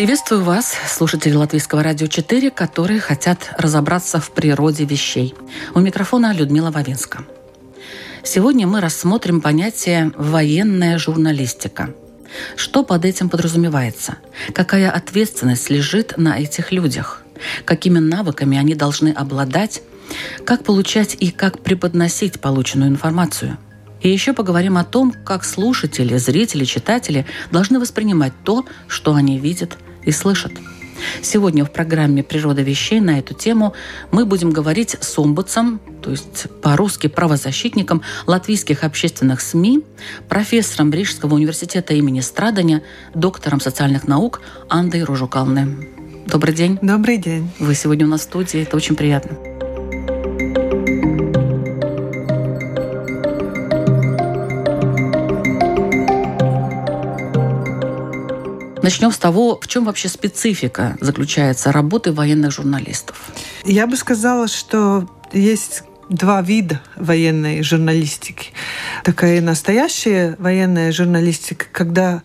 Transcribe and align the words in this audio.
Приветствую 0.00 0.42
вас, 0.44 0.74
слушатели 0.88 1.34
Латвийского 1.34 1.82
радио 1.82 2.06
4, 2.06 2.50
которые 2.52 3.00
хотят 3.00 3.52
разобраться 3.58 4.18
в 4.18 4.30
природе 4.30 4.86
вещей. 4.86 5.34
У 5.74 5.80
микрофона 5.80 6.32
Людмила 6.32 6.70
Вавинска. 6.70 7.26
Сегодня 8.24 8.66
мы 8.66 8.80
рассмотрим 8.80 9.42
понятие 9.42 10.10
«военная 10.16 10.96
журналистика». 10.96 11.90
Что 12.56 12.82
под 12.82 13.04
этим 13.04 13.28
подразумевается? 13.28 14.16
Какая 14.54 14.90
ответственность 14.90 15.68
лежит 15.68 16.14
на 16.16 16.40
этих 16.40 16.72
людях? 16.72 17.22
Какими 17.66 17.98
навыками 17.98 18.56
они 18.56 18.74
должны 18.74 19.10
обладать? 19.10 19.82
Как 20.46 20.64
получать 20.64 21.14
и 21.20 21.30
как 21.30 21.58
преподносить 21.58 22.40
полученную 22.40 22.88
информацию– 22.88 23.58
и 24.00 24.08
еще 24.08 24.32
поговорим 24.32 24.78
о 24.78 24.84
том, 24.84 25.12
как 25.12 25.44
слушатели, 25.44 26.16
зрители, 26.16 26.64
читатели 26.64 27.26
должны 27.50 27.78
воспринимать 27.78 28.32
то, 28.44 28.64
что 28.88 29.14
они 29.14 29.38
видят 29.38 29.76
и 30.04 30.12
слышат. 30.12 30.52
Сегодня 31.22 31.64
в 31.64 31.70
программе 31.70 32.22
«Природа 32.22 32.62
вещей» 32.62 33.00
на 33.00 33.18
эту 33.18 33.34
тему 33.34 33.74
мы 34.10 34.24
будем 34.24 34.50
говорить 34.50 34.96
с 35.00 35.18
омбудсом, 35.18 35.80
то 36.02 36.10
есть 36.10 36.46
по-русски 36.62 37.06
правозащитником 37.06 38.02
латвийских 38.26 38.84
общественных 38.84 39.40
СМИ, 39.40 39.82
профессором 40.28 40.92
Рижского 40.92 41.34
университета 41.34 41.94
имени 41.94 42.20
Страданя, 42.20 42.82
доктором 43.14 43.60
социальных 43.60 44.06
наук 44.08 44.40
Андой 44.68 45.02
Ружукалны. 45.02 45.88
Добрый 46.26 46.54
день. 46.54 46.78
Добрый 46.80 47.16
день. 47.16 47.50
Вы 47.58 47.74
сегодня 47.74 48.06
у 48.06 48.10
нас 48.10 48.20
в 48.20 48.24
студии, 48.24 48.62
это 48.62 48.76
очень 48.76 48.94
приятно. 48.94 49.49
Начнем 58.90 59.12
с 59.12 59.18
того, 59.18 59.60
в 59.62 59.68
чем 59.68 59.84
вообще 59.84 60.08
специфика 60.08 60.96
заключается 61.00 61.70
работы 61.70 62.10
военных 62.10 62.50
журналистов. 62.50 63.30
Я 63.64 63.86
бы 63.86 63.96
сказала, 63.96 64.48
что 64.48 65.08
есть 65.32 65.84
два 66.08 66.42
вида 66.42 66.80
военной 66.96 67.62
журналистики. 67.62 68.48
Такая 69.04 69.40
настоящая 69.42 70.34
военная 70.40 70.90
журналистика, 70.90 71.66
когда 71.70 72.24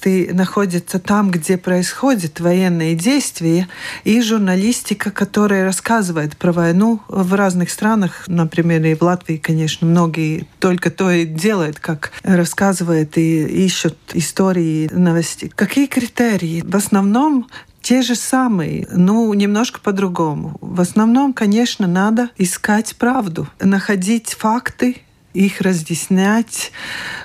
журналисты 0.00 0.34
находятся 0.34 0.98
там, 0.98 1.30
где 1.30 1.56
происходят 1.56 2.40
военные 2.40 2.94
действия, 2.94 3.68
и 4.04 4.20
журналистика, 4.22 5.10
которая 5.10 5.64
рассказывает 5.64 6.36
про 6.36 6.52
войну 6.52 7.00
в 7.08 7.34
разных 7.34 7.70
странах, 7.70 8.24
например, 8.26 8.84
и 8.84 8.94
в 8.94 9.02
Латвии, 9.02 9.36
конечно, 9.36 9.86
многие 9.86 10.46
только 10.58 10.90
то 10.90 11.10
и 11.10 11.24
делают, 11.24 11.78
как 11.78 12.12
рассказывают 12.22 13.16
и 13.16 13.44
ищут 13.66 13.96
истории, 14.14 14.88
новости. 14.92 15.50
Какие 15.54 15.86
критерии? 15.86 16.62
В 16.64 16.76
основном 16.76 17.46
те 17.82 18.02
же 18.02 18.14
самые, 18.14 18.86
ну, 18.92 19.32
немножко 19.34 19.80
по-другому. 19.80 20.56
В 20.60 20.80
основном, 20.80 21.32
конечно, 21.32 21.86
надо 21.86 22.28
искать 22.38 22.94
правду, 22.96 23.48
находить 23.58 24.36
факты, 24.38 24.96
их 25.34 25.60
разъяснять, 25.60 26.72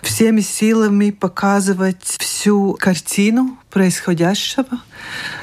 всеми 0.01 0.41
силами 0.41 1.09
показывать 1.11 2.17
всю 2.19 2.77
картину 2.79 3.57
происходящего, 3.71 4.79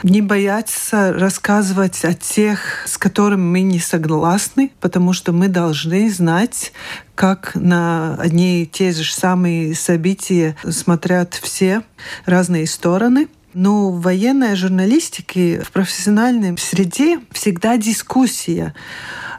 не 0.02 0.22
бояться 0.22 1.12
рассказывать 1.12 2.04
о 2.04 2.14
тех, 2.14 2.86
с 2.86 2.96
которыми 2.96 3.42
мы 3.42 3.62
не 3.62 3.78
согласны, 3.78 4.72
потому 4.80 5.12
что 5.12 5.32
мы 5.32 5.48
должны 5.48 6.10
знать, 6.10 6.72
как 7.14 7.54
на 7.54 8.14
одни 8.14 8.62
и 8.62 8.66
те 8.66 8.92
же 8.92 9.12
самые 9.12 9.74
события 9.74 10.56
смотрят 10.70 11.34
все 11.34 11.82
разные 12.24 12.66
стороны. 12.66 13.28
Но 13.54 13.90
в 13.90 14.00
военной 14.00 14.56
журналистике, 14.56 15.60
в 15.60 15.72
профессиональной 15.72 16.56
среде 16.56 17.20
всегда 17.32 17.76
дискуссия 17.76 18.74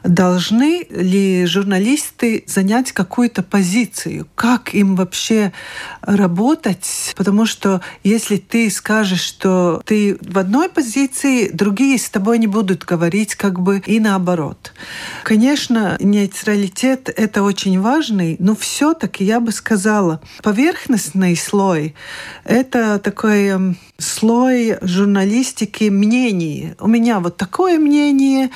должны 0.04 0.86
ли 0.90 1.46
журналисты 1.46 2.44
занять 2.48 2.92
какую-то 2.92 3.44
позицию, 3.44 4.28
как 4.36 4.74
им 4.74 4.96
вообще 4.96 5.54
работать, 6.02 7.14
потому 7.16 7.46
что 7.46 7.82
если 8.04 8.38
ты 8.38 8.70
скажешь, 8.70 9.22
что 9.22 9.82
ты 9.86 10.18
в 10.22 10.38
одной 10.38 10.70
позиции, 10.70 11.50
другие 11.50 11.98
с 11.98 12.10
тобой 12.10 12.38
не 12.38 12.48
будут 12.48 12.84
говорить 12.84 13.36
как 13.36 13.60
бы 13.60 13.82
и 13.86 14.00
наоборот. 14.00 14.74
Конечно, 15.24 15.98
нейтралитет— 16.00 17.10
это 17.16 17.44
очень 17.44 17.80
важный, 17.80 18.36
но 18.40 18.56
все 18.56 18.94
таки 18.94 19.24
я 19.24 19.40
бы 19.40 19.52
сказала, 19.52 20.22
поверхностный 20.42 21.36
слой— 21.36 21.96
это 22.44 23.00
такой 23.00 23.76
слой 23.98 24.78
журналистики 24.82 25.86
мнений. 25.86 26.74
У 26.80 26.88
меня 26.88 27.20
вот 27.20 27.38
такое 27.38 27.80
мнение, 27.80 28.50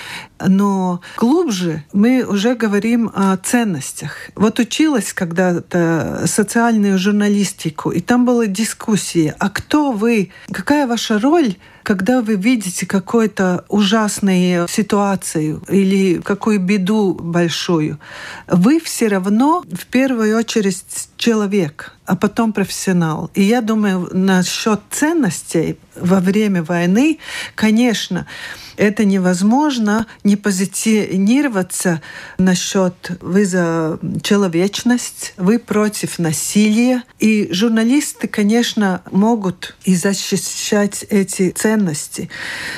но 0.45 1.01
глубже 1.17 1.83
мы 1.93 2.23
уже 2.23 2.55
говорим 2.55 3.11
о 3.13 3.37
ценностях. 3.37 4.29
Вот 4.35 4.59
училась 4.59 5.13
когда-то 5.13 6.23
социальную 6.25 6.97
журналистику, 6.97 7.91
и 7.91 7.99
там 7.99 8.25
была 8.25 8.47
дискуссия, 8.47 9.35
а 9.39 9.49
кто 9.49 9.91
вы, 9.91 10.31
какая 10.51 10.87
ваша 10.87 11.19
роль 11.19 11.55
когда 11.87 12.21
вы 12.21 12.35
видите 12.35 12.85
какую-то 12.85 13.63
ужасную 13.69 14.67
ситуацию 14.67 15.63
или 15.69 16.19
какую 16.19 16.59
беду 16.59 17.13
большую, 17.13 17.97
вы 18.45 18.81
все 18.81 19.07
равно 19.07 19.63
в 19.71 19.85
первую 19.85 20.37
очередь 20.37 20.83
человек, 21.15 21.93
а 22.05 22.17
потом 22.17 22.51
профессионал. 22.51 23.31
И 23.35 23.43
я 23.43 23.61
думаю, 23.61 24.09
насчет 24.11 24.81
ценностей 24.91 25.77
во 25.95 26.19
время 26.19 26.61
войны, 26.61 27.19
конечно, 27.55 28.27
это 28.77 29.05
невозможно 29.05 30.07
не 30.23 30.35
позиционироваться 30.35 32.01
насчет 32.37 33.11
вы 33.21 33.45
за 33.45 33.99
человечность, 34.21 35.33
вы 35.37 35.59
против 35.59 36.19
насилия. 36.19 37.03
И 37.19 37.49
журналисты, 37.51 38.27
конечно, 38.27 39.01
могут 39.11 39.75
и 39.83 39.95
защищать 39.95 41.03
эти 41.09 41.49
ценности. 41.49 42.29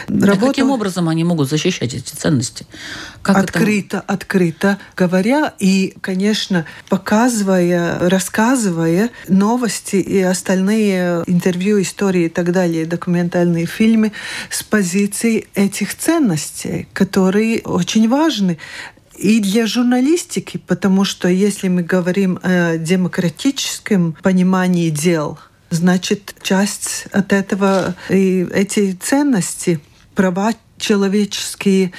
Работу... 0.08 0.46
А 0.46 0.48
каким 0.48 0.72
образом 0.72 1.09
они 1.09 1.24
могут 1.24 1.50
защищать 1.50 1.94
эти 1.94 2.14
ценности? 2.14 2.66
Как 3.22 3.38
открыто, 3.38 3.98
это? 3.98 4.14
открыто 4.14 4.78
говоря 4.96 5.54
и, 5.59 5.94
конечно, 6.02 6.66
показывая, 6.88 8.00
рассказывая 8.09 9.09
новости 9.28 9.98
и 9.98 10.22
остальные 10.22 11.24
интервью, 11.28 11.82
истории 11.82 12.26
и 12.26 12.30
так 12.30 12.52
далее, 12.52 12.86
документальные 12.86 13.66
фильмы 13.66 14.14
с 14.50 14.64
позиции 14.64 15.48
этих 15.54 15.89
ценностей, 15.96 16.88
которые 16.94 17.62
очень 17.62 18.08
важны 18.10 18.58
и 19.18 19.40
для 19.42 19.68
журналистики, 19.68 20.58
потому 20.58 21.04
что 21.04 21.28
если 21.28 21.68
мы 21.68 21.84
говорим 21.84 22.40
о 22.42 22.78
демократическом 22.78 24.16
понимании 24.24 24.90
дел, 24.90 25.38
значит, 25.70 26.36
часть 26.42 27.08
от 27.12 27.34
этого 27.34 27.96
и 28.10 28.48
эти 28.52 28.94
ценности, 28.94 29.82
права 30.16 30.54
человеческие, 30.79 31.91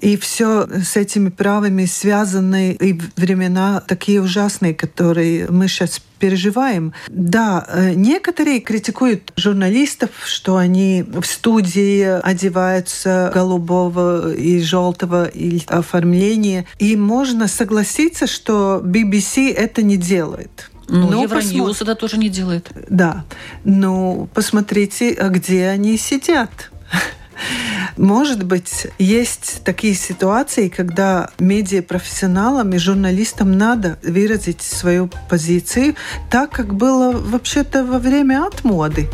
и 0.00 0.16
все 0.16 0.66
с 0.66 0.96
этими 0.96 1.30
правами 1.30 1.86
связаны, 1.86 2.72
и 2.72 3.00
времена 3.16 3.80
такие 3.80 4.22
ужасные, 4.22 4.74
которые 4.74 5.50
мы 5.50 5.68
сейчас 5.68 6.00
переживаем. 6.18 6.92
Да, 7.08 7.66
э, 7.68 7.92
некоторые 7.94 8.60
критикуют 8.60 9.32
журналистов, 9.36 10.10
что 10.24 10.56
они 10.56 11.04
в 11.06 11.24
студии 11.24 12.20
одеваются 12.20 13.30
голубого 13.34 14.32
и 14.32 14.60
желтого 14.60 15.26
или 15.26 15.62
оформления. 15.66 16.66
И 16.78 16.96
можно 16.96 17.48
согласиться, 17.48 18.26
что 18.26 18.80
BBC 18.84 19.52
это 19.52 19.82
не 19.82 19.96
делает. 19.96 20.70
Ну, 20.88 21.10
ну 21.10 21.22
Евроньюз 21.22 21.82
это 21.82 21.94
тоже 21.94 22.16
не 22.16 22.28
делает. 22.28 22.70
Да. 22.88 23.24
Ну, 23.64 24.28
посмотрите, 24.34 25.12
а 25.12 25.28
где 25.28 25.66
они 25.66 25.98
сидят. 25.98 26.70
Может 27.96 28.42
быть, 28.42 28.86
есть 28.98 29.62
такие 29.64 29.94
ситуации, 29.94 30.68
когда 30.68 31.30
медиапрофессионалам 31.38 32.72
и 32.72 32.78
журналистам 32.78 33.56
надо 33.56 33.98
выразить 34.02 34.62
свою 34.62 35.10
позицию 35.28 35.96
так, 36.30 36.50
как 36.50 36.74
было 36.74 37.12
вообще-то 37.12 37.84
во 37.84 37.98
время 37.98 38.46
отмоды. 38.46 39.08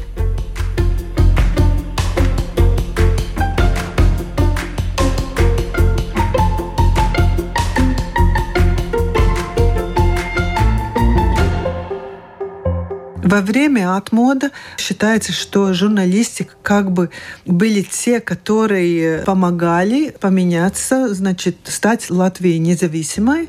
Во 13.32 13.40
время 13.40 13.96
отмода 13.96 14.50
считается, 14.76 15.32
что 15.32 15.73
журналисты 15.73 16.46
как 16.62 16.93
бы 16.93 17.08
были 17.46 17.81
те, 17.81 18.20
которые 18.20 19.20
помогали 19.20 20.14
поменяться, 20.20 21.14
значит, 21.14 21.56
стать 21.64 22.11
Латвией 22.11 22.58
независимой. 22.58 23.49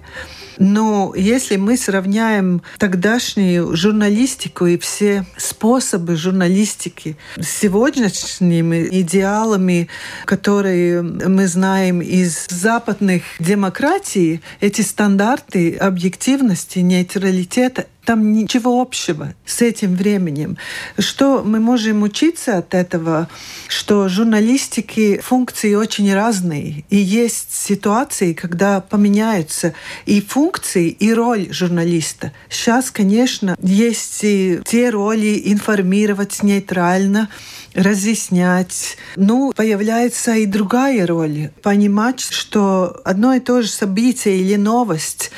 Но 0.58 1.14
если 1.18 1.58
мы 1.58 1.76
сравняем 1.76 2.62
тогдашнюю 2.78 3.76
журналистику 3.76 4.68
и 4.68 4.78
все 4.78 5.26
способы 5.36 6.16
журналистики 6.16 7.18
с 7.38 7.50
сегодняшними 7.50 8.88
идеалами, 9.02 9.90
которые 10.24 11.02
мы 11.02 11.46
знаем 11.48 12.00
из 12.00 12.48
западных 12.48 13.24
демократий, 13.38 14.40
эти 14.62 14.80
стандарты 14.80 15.76
объективности, 15.76 16.80
нейтралитета 16.80 17.88
там 18.06 18.34
ничего 18.34 18.82
общего 18.82 19.34
с 19.46 19.62
этим 19.62 19.96
временем. 19.96 20.58
Что 20.98 21.44
мы 21.44 21.60
можем 21.60 22.04
учиться 22.04 22.58
от 22.58 22.74
этого? 22.74 23.30
Что 23.68 24.10
журналистики 24.10 25.20
функции 25.24 25.76
очень 25.76 26.14
разные. 26.14 26.84
И 26.90 26.98
есть 26.98 27.54
ситуации, 27.54 28.34
когда 28.34 28.82
поменяются 28.82 29.74
и 30.06 30.22
функции, 30.22 30.90
и 30.90 31.14
роль 31.14 31.48
журналиста. 31.52 32.34
Сейчас, 32.50 32.92
конечно, 32.92 33.56
есть 33.62 34.24
и 34.24 34.60
те 34.66 34.90
роли 34.90 35.42
информировать 35.46 36.44
нейтрально, 36.44 37.30
разъяснять. 37.76 38.98
Ну, 39.16 39.52
появляется 39.56 40.36
и 40.36 40.46
другая 40.46 41.06
роль. 41.08 41.50
Понимать, 41.62 42.20
что 42.20 43.02
одно 43.04 43.34
и 43.34 43.40
то 43.40 43.62
же 43.62 43.68
событие 43.68 44.38
или 44.38 44.56
новость 44.56 45.32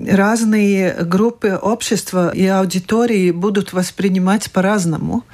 разные 0.00 0.92
группы 1.02 1.58
общества 1.60 2.30
и 2.30 2.46
аудитории 2.46 3.30
будут 3.30 3.72
воспринимать 3.72 4.50
по-разному. 4.50 5.24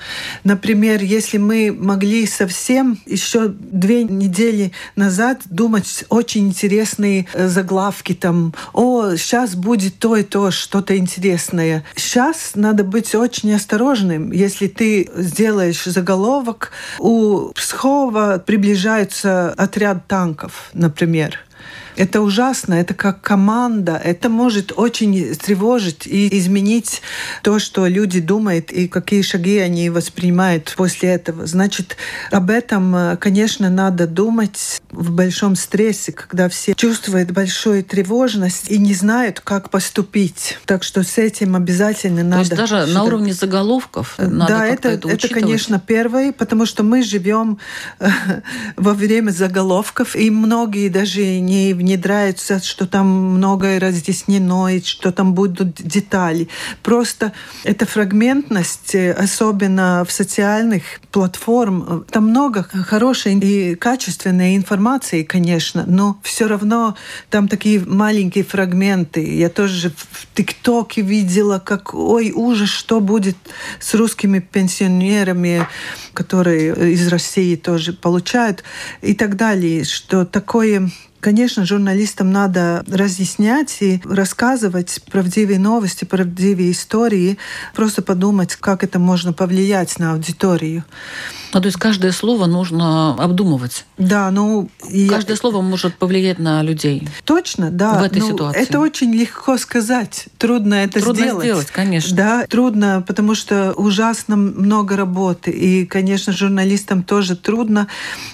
Например, 0.42 1.02
если 1.02 1.38
мы 1.38 1.76
могли 1.76 2.26
совсем 2.26 2.98
еще 3.06 3.48
две 3.48 4.04
недели 4.04 4.72
назад 4.96 5.42
думать 5.46 6.04
очень 6.08 6.48
интересные 6.48 7.26
э, 7.34 7.48
заглавки, 7.48 8.14
там, 8.14 8.54
о, 8.72 9.16
сейчас 9.16 9.54
будет 9.54 9.98
то 9.98 10.16
и 10.16 10.22
то, 10.22 10.50
что-то 10.50 10.96
интересное. 10.96 11.84
Сейчас 11.96 12.52
надо 12.54 12.84
быть 12.84 13.14
очень 13.14 13.52
осторожным. 13.54 14.32
Если 14.32 14.68
ты 14.68 15.10
сделаешь 15.16 15.84
заголовок, 15.84 16.44
у 16.99 17.50
Псхова 17.55 18.43
приближается 18.44 19.50
отряд 19.52 20.06
танков, 20.06 20.70
например. 20.73 21.44
Это 21.96 22.20
ужасно, 22.20 22.75
это 22.75 22.94
как 22.94 23.20
команда, 23.20 24.00
это 24.02 24.29
может 24.29 24.73
очень 24.76 25.35
тревожить 25.35 26.06
и 26.06 26.38
изменить 26.38 27.02
то, 27.43 27.58
что 27.58 27.87
люди 27.87 28.20
думают 28.20 28.73
и 28.73 28.88
какие 28.88 29.23
шаги 29.23 29.58
они 29.58 29.91
воспринимают 29.91 30.75
после 30.76 31.11
этого. 31.11 31.46
Значит, 31.46 31.96
об 32.31 32.50
этом, 32.50 32.94
э, 32.94 33.17
конечно, 33.17 33.70
надо 33.70 34.06
думать 34.06 34.82
в 34.91 35.11
большом 35.12 35.56
стрессе, 35.56 36.12
когда 36.12 36.49
все 36.49 36.75
чувствуют 36.75 37.31
большую 37.31 37.85
тревожность 37.85 38.70
и 38.70 38.79
не 38.79 38.94
знают, 38.94 39.41
как 39.41 39.70
поступить. 39.70 40.58
Так 40.67 40.82
что 40.82 41.02
с 41.02 41.19
этим 41.19 41.56
обязательно 41.56 42.20
то 42.20 42.26
надо. 42.26 42.41
есть 42.41 42.55
даже 42.55 42.87
на 42.87 43.05
уровне 43.05 43.32
заголовков 43.32 44.14
э, 44.19 44.26
надо 44.26 44.52
да, 44.52 44.67
это, 44.67 44.88
это, 44.88 45.08
это, 45.08 45.29
конечно, 45.29 45.79
первое, 45.79 46.32
потому 46.32 46.67
что 46.67 46.82
мы 46.82 47.02
живем 47.02 47.58
э, 48.00 48.08
во 48.76 48.94
время 48.94 49.31
заголовков, 49.31 50.17
и 50.17 50.31
многие 50.31 50.88
даже 50.88 51.41
не 51.41 51.73
внедряются, 51.84 52.62
что 52.62 52.86
там 52.86 53.06
многое 53.36 53.78
разъяснено, 53.78 54.69
и 54.69 54.82
что 54.82 55.12
там 55.12 55.34
будут 55.34 55.75
детали. 55.75 56.48
Просто 56.82 57.32
эта 57.62 57.84
фрагментность, 57.84 58.94
э, 58.94 59.12
особенно 59.12 60.04
в 60.08 60.10
социальных 60.10 60.82
платформ, 61.10 62.06
там 62.10 62.31
много 62.31 62.62
хорошей 62.62 63.34
и 63.34 63.75
качественной 63.75 64.56
информации, 64.56 65.25
конечно, 65.25 65.84
но 65.86 66.19
все 66.22 66.48
равно 66.48 66.96
там 67.28 67.48
такие 67.48 67.81
маленькие 67.81 68.44
фрагменты. 68.44 69.20
Я 69.36 69.50
тоже 69.50 69.90
в 69.90 70.26
ТикТоке 70.34 71.02
видела, 71.02 71.58
как, 71.58 71.94
ой, 71.94 72.32
ужас, 72.34 72.70
что 72.70 73.00
будет 73.00 73.36
с 73.78 73.92
русскими 73.94 74.38
пенсионерами, 74.38 75.66
которые 76.14 76.94
из 76.94 77.08
России 77.08 77.56
тоже 77.56 77.92
получают, 77.92 78.64
и 79.02 79.14
так 79.14 79.36
далее, 79.36 79.84
что 79.84 80.25
такое 80.25 80.90
Конечно, 81.24 81.64
журналистам 81.64 82.32
надо 82.32 82.84
разъяснять 82.86 83.78
и 83.80 84.02
рассказывать 84.04 85.00
правдивые 85.10 85.58
новости, 85.58 86.04
правдивые 86.04 86.72
истории, 86.72 87.38
просто 87.74 88.02
подумать, 88.02 88.56
как 88.56 88.84
это 88.84 88.98
можно 88.98 89.32
повлиять 89.32 89.98
на 89.98 90.12
аудиторию. 90.12 90.84
Ну, 91.54 91.60
то 91.60 91.66
есть 91.66 91.78
каждое 91.78 92.10
слово 92.10 92.46
нужно 92.46 93.14
обдумывать. 93.14 93.86
Да, 93.96 94.30
ну... 94.32 94.68
Каждое 95.08 95.34
я... 95.34 95.36
слово 95.36 95.62
может 95.62 95.94
повлиять 95.94 96.40
на 96.40 96.62
людей. 96.62 97.08
Точно, 97.24 97.70
да. 97.70 98.00
В 98.00 98.02
этой 98.02 98.18
ну, 98.18 98.32
ситуации. 98.32 98.60
Это 98.60 98.80
очень 98.80 99.12
легко 99.12 99.56
сказать. 99.56 100.26
Трудно 100.36 100.74
это 100.74 101.00
трудно 101.00 101.22
сделать. 101.22 101.44
сделать, 101.44 101.70
конечно. 101.70 102.16
Да, 102.16 102.46
трудно, 102.48 103.04
потому 103.06 103.36
что 103.36 103.72
ужасно 103.76 104.34
много 104.34 104.96
работы. 104.96 105.52
И, 105.52 105.86
конечно, 105.86 106.32
журналистам 106.32 107.04
тоже 107.04 107.36
трудно. 107.36 107.86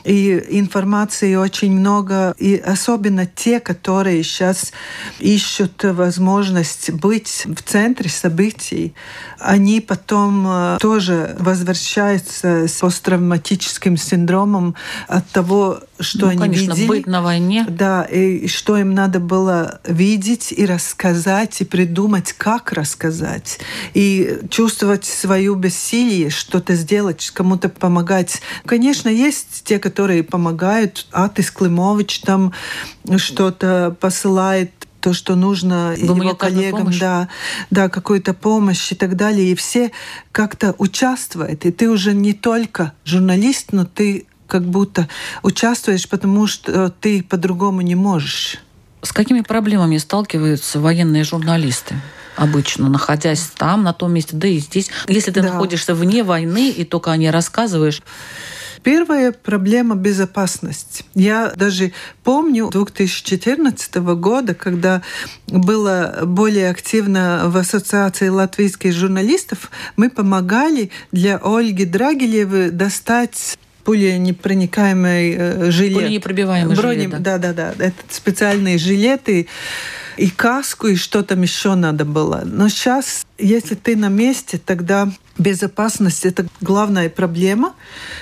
И 0.04 0.42
информации 0.48 1.34
очень 1.34 1.72
много. 1.72 2.34
И 2.38 2.56
особенно 2.56 3.26
те, 3.26 3.60
которые 3.60 4.22
сейчас 4.22 4.72
ищут 5.18 5.84
возможность 5.84 6.90
быть 6.90 7.44
в 7.44 7.62
центре 7.62 8.08
событий, 8.08 8.94
они 9.38 9.82
потом 9.82 10.46
э, 10.48 10.78
тоже 10.80 11.36
возвращаются 11.38 12.66
с 12.66 12.82
посттравматическим 13.10 13.96
синдромом 13.96 14.74
от 15.08 15.28
того, 15.28 15.80
что 15.98 16.26
ну, 16.26 16.28
они 16.28 16.38
конечно, 16.38 16.72
видели. 16.72 16.86
быть 16.86 17.06
на 17.06 17.22
войне. 17.22 17.66
Да, 17.68 18.04
и 18.04 18.46
что 18.46 18.76
им 18.76 18.94
надо 18.94 19.18
было 19.18 19.80
видеть 19.84 20.52
и 20.56 20.64
рассказать, 20.64 21.60
и 21.60 21.64
придумать, 21.64 22.32
как 22.32 22.72
рассказать. 22.72 23.58
И 23.94 24.38
чувствовать 24.48 25.04
свою 25.04 25.56
бессилие, 25.56 26.30
что-то 26.30 26.74
сделать, 26.74 27.30
кому-то 27.34 27.68
помогать. 27.68 28.40
Конечно, 28.64 29.08
есть 29.08 29.64
те, 29.64 29.78
которые 29.78 30.22
помогают. 30.22 31.06
Атис 31.10 31.50
Климович 31.50 32.20
там 32.20 32.52
что-то 33.16 33.96
посылает 34.00 34.70
то, 35.00 35.12
что 35.12 35.34
нужно 35.34 35.94
его 35.96 36.34
коллегам, 36.34 36.80
помощь. 36.80 36.98
да, 36.98 37.28
да, 37.70 37.88
какую-то 37.88 38.34
помощь 38.34 38.92
и 38.92 38.94
так 38.94 39.16
далее. 39.16 39.52
И 39.52 39.54
все 39.54 39.92
как-то 40.32 40.74
участвуют. 40.78 41.64
И 41.64 41.72
ты 41.72 41.88
уже 41.88 42.12
не 42.12 42.32
только 42.32 42.92
журналист, 43.04 43.72
но 43.72 43.84
ты 43.84 44.26
как 44.46 44.64
будто 44.64 45.08
участвуешь, 45.42 46.08
потому 46.08 46.46
что 46.46 46.90
ты 46.90 47.22
по-другому 47.22 47.80
не 47.80 47.94
можешь. 47.94 48.58
С 49.02 49.12
какими 49.12 49.40
проблемами 49.40 49.96
сталкиваются 49.98 50.80
военные 50.80 51.24
журналисты? 51.24 51.96
обычно, 52.36 52.88
находясь 52.88 53.50
там, 53.54 53.82
на 53.82 53.92
том 53.92 54.12
месте, 54.14 54.34
да 54.34 54.48
и 54.48 54.58
здесь. 54.58 54.90
Если 55.08 55.30
ты 55.30 55.42
да. 55.42 55.52
находишься 55.52 55.94
вне 55.94 56.24
войны 56.24 56.70
и 56.70 56.84
только 56.84 57.12
о 57.12 57.16
ней 57.18 57.30
рассказываешь, 57.30 58.02
Первая 58.82 59.32
проблема– 59.32 59.94
безопасность. 59.96 61.04
Я 61.14 61.52
даже 61.54 61.92
помню 62.24 62.70
2014 62.70 63.96
года, 63.96 64.54
когда 64.54 65.02
было 65.46 66.20
более 66.24 66.70
активно 66.70 67.42
в 67.46 67.56
Ассоциации 67.56 68.28
латвийских 68.28 68.92
журналистов, 68.92 69.70
мы 69.96 70.08
помогали 70.08 70.90
для 71.12 71.38
Ольги 71.42 71.84
Драгилевой 71.84 72.70
достать 72.70 73.58
пуленепроникаемый 73.84 75.34
э, 75.36 75.70
жилет. 75.70 75.94
Пуленепробиваемый 75.94 76.76
Брони, 76.76 77.00
жилет, 77.00 77.22
да. 77.22 77.38
Да, 77.38 77.52
да, 77.52 77.74
да. 77.76 77.84
Это 77.86 77.96
специальные 78.08 78.78
жилеты 78.78 79.48
и 80.16 80.30
каску, 80.30 80.88
и 80.88 80.96
что 80.96 81.22
там 81.22 81.42
еще 81.42 81.74
надо 81.74 82.04
было. 82.04 82.42
Но 82.44 82.68
сейчас, 82.68 83.26
если 83.38 83.74
ты 83.74 83.96
на 83.96 84.08
месте, 84.08 84.60
тогда 84.64 85.10
безопасность– 85.40 86.24
это 86.26 86.46
главная 86.60 87.08
проблема, 87.08 87.74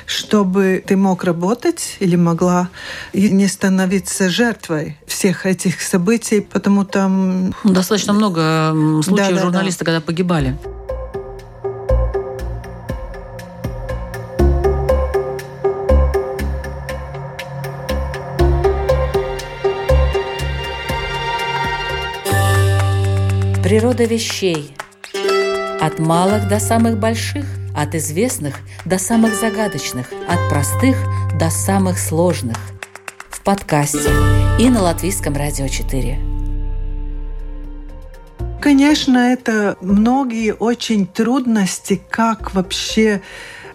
чтобы 0.07 0.83
ты 0.87 0.97
мог 0.97 1.25
работать 1.25 1.97
или 2.01 2.17
могла 2.17 2.69
и 3.13 3.29
не 3.29 3.49
становиться 3.49 4.31
жертвой 4.31 4.97
всех 5.07 5.45
этих 5.45 5.83
событий, 5.83 6.41
потому 6.41 6.85
там… 6.85 7.53
Достаточно 7.65 8.13
много 8.13 8.73
случаев 9.03 9.31
да, 9.31 9.35
да, 9.35 9.43
журналисты, 9.43 9.85
да. 9.85 9.93
когда 9.93 10.01
погибали. 10.01 10.57
Природа 23.63 24.05
вещей. 24.05 24.75
От 25.81 26.01
малых 26.01 26.49
до 26.49 26.59
самых 26.59 26.99
больших, 26.99 27.47
от 27.77 27.95
известных 27.95 28.57
до 28.85 28.99
самых 28.99 29.37
загадочных, 29.37 30.09
от 30.29 30.49
простых 30.49 30.97
до 31.39 31.51
самых 31.51 32.01
сложных. 32.01 32.57
В 33.31 33.43
подкасте 33.43 34.11
и 34.59 34.69
на 34.71 34.83
Латвийском 34.83 35.37
радио 35.37 35.69
4. 35.69 36.19
Конечно, 38.61 39.19
это 39.19 39.77
многие 39.81 40.53
очень 40.53 41.07
трудности, 41.07 42.01
как 42.11 42.55
вообще 42.55 43.23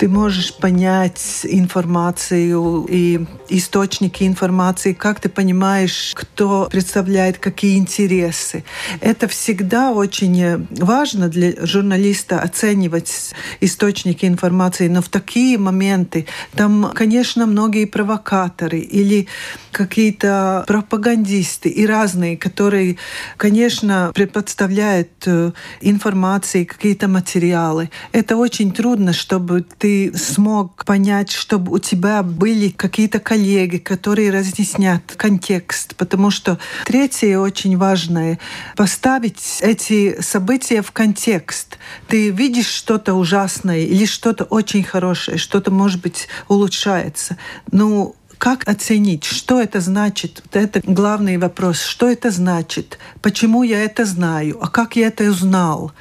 ты 0.04 0.10
можешь 0.10 0.54
понять 0.54 1.46
информацию 1.46 2.86
и 2.90 3.22
источники 3.48 4.26
информации, 4.26 4.92
как 4.92 5.22
ты 5.22 5.30
понимаешь, 5.30 6.12
кто 6.14 6.68
представляет 6.70 7.38
какие 7.38 7.78
интересы. 7.78 8.66
Это 9.00 9.30
всегда 9.30 9.94
очень 9.94 10.68
важно 10.72 11.30
для 11.30 11.66
журналиста 11.66 12.42
оценивать 12.42 13.34
источники 13.62 14.26
информации, 14.26 14.90
но 14.90 15.02
в 15.02 15.08
такие 15.08 15.58
моменты 15.58 16.28
там, 16.54 16.92
конечно, 16.94 17.46
многие 17.46 17.86
провокаторы 17.86 18.80
или 18.80 19.30
какие-то 19.72 20.66
пропагандисты 20.68 21.70
и 21.70 21.86
разные, 21.86 22.36
которые, 22.36 22.98
конечно, 23.38 24.12
предпоставляют 24.14 25.10
э, 25.26 25.52
информации, 25.82 26.66
какие-то 26.66 27.08
материалы. 27.08 27.90
Это 28.12 28.36
очень 28.36 28.72
трудно, 28.72 29.14
чтобы 29.14 29.66
ты 29.78 29.93
смог 30.16 30.86
понять, 30.86 31.32
чтобы 31.32 31.74
у 31.74 31.80
тебя 31.80 32.24
были 32.24 32.70
какие-то 32.70 33.20
коллеги, 33.20 33.78
которые 33.78 34.32
разъяснят 34.32 35.04
контекст, 35.16 35.96
потому 35.96 36.32
что 36.32 36.60
третье 36.86 37.40
очень 37.40 37.78
важное— 37.78 38.40
поставить 38.76 39.60
эти 39.62 40.22
события 40.22 40.82
в 40.82 40.92
контекст. 40.92 41.78
Ты 42.08 42.30
видишь 42.30 42.68
что-то 42.68 43.14
ужасное 43.14 43.80
или 43.80 44.06
что-то 44.06 44.44
очень 44.46 44.84
хорошее, 44.84 45.38
что-то, 45.38 45.72
может 45.72 46.02
быть, 46.02 46.28
улучшается. 46.48 47.38
Ну, 47.72 48.16
как 48.44 48.68
оценить, 48.68 49.24
что 49.24 49.62
это 49.62 49.80
значит? 49.80 50.42
Вот 50.44 50.58
это 50.58 50.82
главный 50.84 51.38
вопрос. 51.38 51.80
Что 51.82 52.10
это 52.10 52.30
значит? 52.30 53.00
Почему 53.22 53.64
я 53.64 53.82
это 53.82 54.04
знаю? 54.04 54.58
А 54.62 54.68
как 54.68 54.98
я 54.98 55.08
это 55.08 55.24
узнал? 55.24 55.94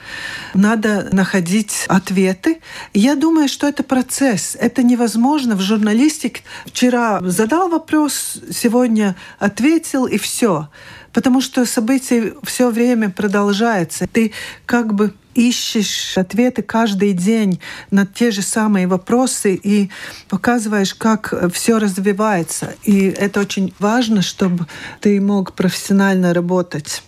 Надо 0.53 1.09
находить 1.13 1.85
ответы. 1.87 2.61
Я 2.95 3.15
думаю, 3.15 3.49
что 3.49 3.69
это 3.69 3.85
процесс. 3.85 4.57
Это 4.59 4.83
невозможно 4.83 5.55
в 5.55 5.61
журналистике. 5.61 6.43
Вчера 6.67 7.21
задал 7.23 7.69
вопрос, 7.69 8.41
сегодня 8.51 9.15
ответил, 9.39 10.07
и 10.07 10.19
все. 10.19 10.69
Потому 11.13 11.43
что 11.43 11.65
событие 11.65 12.35
все 12.43 12.71
время 12.71 13.11
продолжается. 13.11 14.09
Ты 14.09 14.33
как 14.67 14.95
бы 14.95 15.15
ищешь 15.35 16.17
ответы 16.17 16.63
каждый 16.63 17.13
день 17.13 17.61
на 17.91 18.07
те 18.07 18.31
же 18.31 18.43
самые 18.43 18.87
вопросы 18.87 19.55
и 19.55 19.91
показываешь, 20.29 20.95
как 20.95 21.33
все 21.53 21.79
развивается. 21.79 22.75
И 22.83 23.07
это 23.07 23.41
очень 23.41 23.75
важно, 23.79 24.23
чтобы 24.23 24.67
ты 25.01 25.21
мог 25.21 25.55
профессионально 25.55 26.35
работать. 26.35 27.03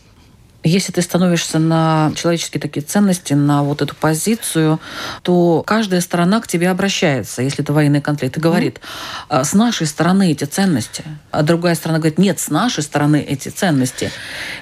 Если 0.65 0.93
ты 0.93 1.03
становишься 1.03 1.59
на 1.59 2.11
человеческие 2.17 2.61
такие 2.61 2.81
ценности, 2.81 3.35
на 3.35 3.63
вот 3.63 3.83
эту 3.83 3.95
позицию, 3.95 4.81
то 5.23 5.63
каждая 5.67 6.01
сторона 6.01 6.41
к 6.41 6.49
тебе 6.49 6.71
обращается, 6.71 7.43
если 7.43 7.63
это 7.63 7.75
военный 7.75 8.01
конфликт, 8.01 8.39
и 8.39 8.41
говорит, 8.41 8.81
«А 9.29 9.45
с 9.45 9.53
нашей 9.53 9.87
стороны 9.87 10.33
эти 10.33 10.45
ценности, 10.45 11.05
а 11.31 11.43
другая 11.43 11.75
сторона 11.75 11.99
говорит, 11.99 12.19
нет, 12.19 12.41
с 12.41 12.49
нашей 12.49 12.83
стороны 12.83 13.21
эти 13.21 13.49
ценности. 13.49 14.11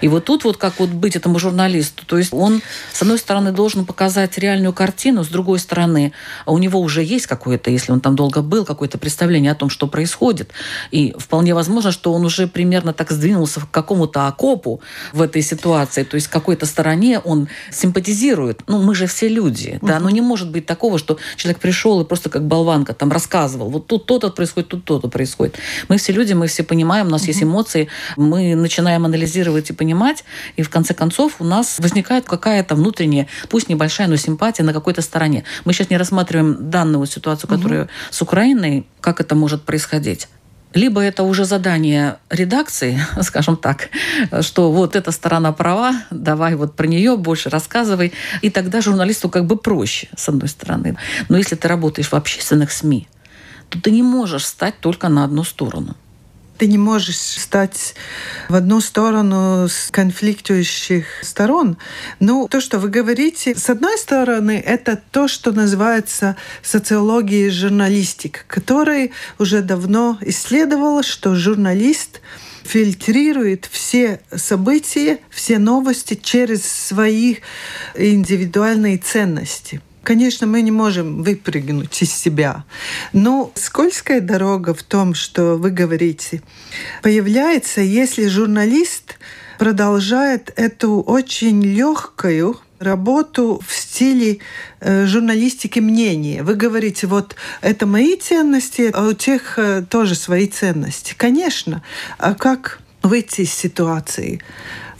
И 0.00 0.08
вот 0.08 0.24
тут 0.24 0.44
вот 0.44 0.56
как 0.56 0.80
вот 0.80 0.90
быть 0.90 1.16
этому 1.16 1.38
журналисту, 1.38 2.04
то 2.06 2.18
есть 2.18 2.32
он, 2.32 2.62
с 2.92 3.02
одной 3.02 3.18
стороны, 3.18 3.52
должен 3.52 3.84
показать 3.84 4.38
реальную 4.38 4.72
картину, 4.72 5.22
с 5.22 5.28
другой 5.28 5.58
стороны, 5.58 6.12
у 6.46 6.58
него 6.58 6.80
уже 6.80 7.02
есть 7.04 7.26
какое-то, 7.26 7.70
если 7.70 7.92
он 7.92 8.00
там 8.00 8.16
долго 8.16 8.42
был, 8.42 8.64
какое-то 8.64 8.98
представление 8.98 9.52
о 9.52 9.54
том, 9.54 9.70
что 9.70 9.86
происходит. 9.86 10.50
И 10.90 11.14
вполне 11.18 11.54
возможно, 11.54 11.92
что 11.92 12.12
он 12.12 12.24
уже 12.24 12.46
примерно 12.46 12.92
так 12.92 13.10
сдвинулся 13.10 13.60
к 13.60 13.70
какому-то 13.70 14.26
окопу 14.26 14.80
в 15.12 15.20
этой 15.20 15.42
ситуации, 15.42 15.91
ситуации, 15.92 16.02
то 16.04 16.14
есть 16.16 16.28
какой-то 16.28 16.66
стороне 16.66 17.20
он 17.20 17.48
симпатизирует. 17.70 18.62
Ну, 18.66 18.82
мы 18.82 18.94
же 18.94 19.06
все 19.06 19.28
люди, 19.28 19.78
да, 19.82 20.00
но 20.00 20.10
не 20.10 20.20
может 20.20 20.50
быть 20.50 20.66
такого, 20.66 20.98
что 20.98 21.18
человек 21.36 21.60
пришел 21.60 22.00
и 22.00 22.04
просто 22.04 22.30
как 22.30 22.42
болванка 22.42 22.94
там 22.94 23.10
рассказывал, 23.12 23.70
вот 23.70 23.86
тут 23.86 24.06
то-то 24.06 24.30
происходит, 24.30 24.68
тут 24.68 24.84
то-то 24.84 25.08
происходит. 25.08 25.56
Мы 25.88 25.96
все 25.96 26.12
люди, 26.12 26.34
мы 26.34 26.46
все 26.46 26.62
понимаем, 26.62 27.06
у 27.06 27.10
нас 27.10 27.28
есть 27.28 27.42
эмоции, 27.42 27.88
мы 28.16 28.54
начинаем 28.54 29.04
анализировать 29.04 29.70
и 29.70 29.72
понимать, 29.72 30.24
и 30.58 30.62
в 30.62 30.70
конце 30.70 30.94
концов 30.94 31.40
у 31.40 31.44
нас 31.44 31.78
возникает 31.78 32.24
какая-то 32.24 32.74
внутренняя, 32.74 33.26
пусть 33.48 33.68
небольшая, 33.68 34.08
но 34.08 34.16
симпатия 34.16 34.64
на 34.64 34.72
какой-то 34.72 35.02
стороне. 35.02 35.44
Мы 35.64 35.72
сейчас 35.72 35.90
не 35.90 35.98
рассматриваем 35.98 36.70
данную 36.70 37.06
ситуацию, 37.06 37.48
которая 37.48 37.82
угу. 37.82 37.90
с 38.10 38.22
Украиной, 38.22 38.86
как 39.00 39.20
это 39.20 39.34
может 39.34 39.62
происходить 39.62 40.28
либо 40.74 41.00
это 41.00 41.22
уже 41.22 41.44
задание 41.44 42.16
редакции, 42.30 43.00
скажем 43.22 43.56
так, 43.56 43.90
что 44.40 44.70
вот 44.72 44.96
эта 44.96 45.10
сторона 45.10 45.52
права, 45.52 46.02
давай 46.10 46.54
вот 46.54 46.76
про 46.76 46.86
нее 46.86 47.16
больше 47.16 47.50
рассказывай, 47.50 48.12
и 48.40 48.50
тогда 48.50 48.80
журналисту 48.80 49.28
как 49.28 49.46
бы 49.46 49.56
проще, 49.56 50.08
с 50.16 50.28
одной 50.28 50.48
стороны. 50.48 50.96
Но 51.28 51.36
если 51.36 51.56
ты 51.56 51.68
работаешь 51.68 52.08
в 52.08 52.14
общественных 52.14 52.72
СМИ, 52.72 53.08
то 53.68 53.80
ты 53.80 53.90
не 53.90 54.02
можешь 54.02 54.46
стать 54.46 54.78
только 54.80 55.08
на 55.08 55.24
одну 55.24 55.44
сторону. 55.44 55.96
Ты 56.62 56.68
не 56.68 56.78
можешь 56.78 57.18
стать 57.18 57.96
в 58.48 58.54
одну 58.54 58.80
сторону 58.80 59.66
с 59.68 59.90
конфликтующих 59.90 61.06
сторон. 61.20 61.76
Ну, 62.20 62.46
то, 62.46 62.60
что 62.60 62.78
вы 62.78 62.88
говорите, 62.88 63.56
с 63.56 63.68
одной 63.68 63.98
стороны, 63.98 64.62
это 64.64 65.02
то, 65.10 65.26
что 65.26 65.50
называется 65.50 66.36
социологией 66.62 67.50
журналистик, 67.50 68.44
которая 68.46 69.10
уже 69.40 69.60
давно 69.60 70.18
исследовала, 70.20 71.02
что 71.02 71.34
журналист 71.34 72.20
фильтрирует 72.62 73.68
все 73.68 74.20
события, 74.32 75.18
все 75.30 75.58
новости 75.58 76.14
через 76.14 76.64
свои 76.64 77.38
индивидуальные 77.96 78.98
ценности. 78.98 79.80
Конечно, 80.02 80.46
мы 80.46 80.62
не 80.62 80.70
можем 80.70 81.22
выпрыгнуть 81.22 82.02
из 82.02 82.12
себя. 82.12 82.64
Но 83.12 83.52
скользкая 83.54 84.20
дорога 84.20 84.74
в 84.74 84.82
том, 84.82 85.14
что 85.14 85.56
вы 85.56 85.70
говорите, 85.70 86.42
появляется, 87.02 87.80
если 87.80 88.26
журналист 88.26 89.18
продолжает 89.58 90.52
эту 90.56 91.00
очень 91.00 91.62
легкую 91.62 92.58
работу 92.80 93.60
в 93.64 93.72
стиле 93.72 94.38
э, 94.80 95.06
журналистики 95.06 95.78
мнения. 95.78 96.42
Вы 96.42 96.54
говорите, 96.54 97.06
вот 97.06 97.36
это 97.60 97.86
мои 97.86 98.16
ценности, 98.16 98.90
а 98.92 99.06
у 99.06 99.12
тех 99.12 99.58
э, 99.58 99.84
тоже 99.88 100.16
свои 100.16 100.48
ценности. 100.48 101.14
Конечно. 101.16 101.82
А 102.18 102.34
как 102.34 102.80
выйти 103.02 103.42
из 103.42 103.52
ситуации? 103.52 104.40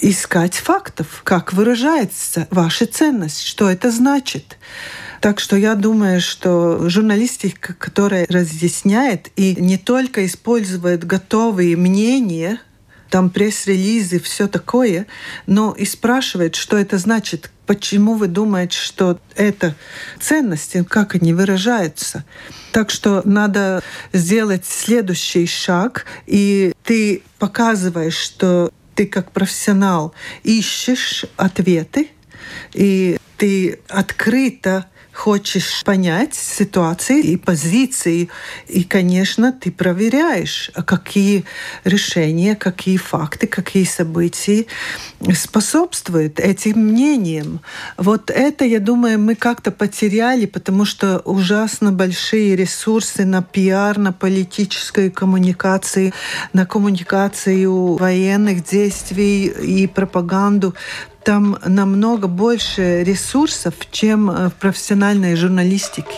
Искать 0.00 0.54
фактов, 0.54 1.22
как 1.24 1.52
выражается 1.52 2.46
ваша 2.50 2.86
ценность, 2.86 3.44
что 3.46 3.70
это 3.70 3.90
значит. 3.90 4.58
Так 5.20 5.38
что 5.38 5.56
я 5.56 5.74
думаю, 5.76 6.20
что 6.20 6.88
журналистика, 6.88 7.74
которая 7.74 8.26
разъясняет 8.28 9.30
и 9.36 9.54
не 9.54 9.78
только 9.78 10.26
использует 10.26 11.04
готовые 11.04 11.76
мнения, 11.76 12.58
там 13.08 13.28
пресс-релизы, 13.28 14.18
все 14.18 14.48
такое, 14.48 15.06
но 15.46 15.72
и 15.78 15.84
спрашивает, 15.84 16.56
что 16.56 16.78
это 16.78 16.96
значит, 16.96 17.50
почему 17.66 18.14
вы 18.14 18.26
думаете, 18.26 18.78
что 18.78 19.20
это 19.36 19.76
ценности, 20.18 20.82
как 20.82 21.14
они 21.14 21.34
выражаются. 21.34 22.24
Так 22.72 22.90
что 22.90 23.20
надо 23.24 23.82
сделать 24.14 24.64
следующий 24.66 25.46
шаг, 25.46 26.06
и 26.26 26.72
ты 26.84 27.22
показываешь, 27.38 28.16
что 28.16 28.72
ты 28.94 29.06
как 29.06 29.32
профессионал 29.32 30.14
ищешь 30.42 31.24
ответы, 31.36 32.08
и 32.72 33.18
ты 33.36 33.80
открыто 33.88 34.86
хочешь 35.22 35.84
понять 35.84 36.34
ситуации 36.34 37.20
и 37.20 37.36
позиции. 37.36 38.28
И, 38.66 38.82
конечно, 38.82 39.52
ты 39.52 39.70
проверяешь, 39.70 40.72
какие 40.84 41.44
решения, 41.84 42.56
какие 42.56 42.96
факты, 42.96 43.46
какие 43.46 43.84
события 43.84 44.64
способствуют 45.32 46.40
этим 46.40 46.78
мнениям. 46.88 47.60
Вот 47.96 48.30
это, 48.30 48.64
я 48.64 48.80
думаю, 48.80 49.20
мы 49.20 49.36
как-то 49.36 49.70
потеряли, 49.70 50.46
потому 50.46 50.84
что 50.84 51.20
ужасно 51.24 51.92
большие 51.92 52.56
ресурсы 52.56 53.24
на 53.24 53.42
пиар, 53.42 53.98
на 53.98 54.12
политическую 54.12 55.12
коммуникацию, 55.12 56.12
на 56.52 56.66
коммуникацию 56.66 57.96
военных 57.96 58.64
действий 58.64 59.46
и 59.46 59.86
пропаганду 59.86 60.74
там 61.24 61.58
намного 61.64 62.28
больше 62.28 63.04
ресурсов, 63.04 63.74
чем 63.90 64.30
э, 64.30 64.48
в 64.48 64.54
профессиональной 64.54 65.36
журналистике. 65.36 66.14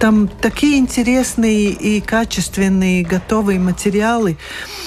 Там 0.00 0.28
такие 0.28 0.78
интересные 0.78 1.70
и 1.70 2.00
качественные 2.00 3.02
готовые 3.02 3.58
материалы 3.58 4.38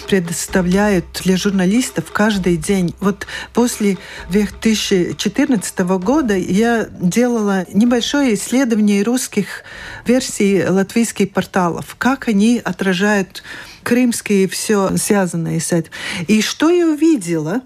предоставляют 0.08 1.06
для 1.26 1.36
журналистов 1.36 2.12
каждый 2.14 2.56
день. 2.56 2.96
Вот 3.02 3.28
после 3.54 3.98
2014 4.30 5.80
года 6.00 6.38
я 6.38 6.88
делала 7.02 7.66
небольшое 7.74 8.36
исследование 8.36 9.04
русских 9.04 9.64
версий 10.06 10.64
латвийских 10.66 11.34
порталов, 11.34 11.96
как 11.98 12.30
они 12.30 12.62
отражают 12.64 13.44
крымские 13.84 14.48
все 14.48 14.96
связанное 14.96 15.60
с 15.60 15.74
этим. 15.74 15.92
И 16.28 16.42
что 16.42 16.70
я 16.70 16.88
увидела? 16.88 17.62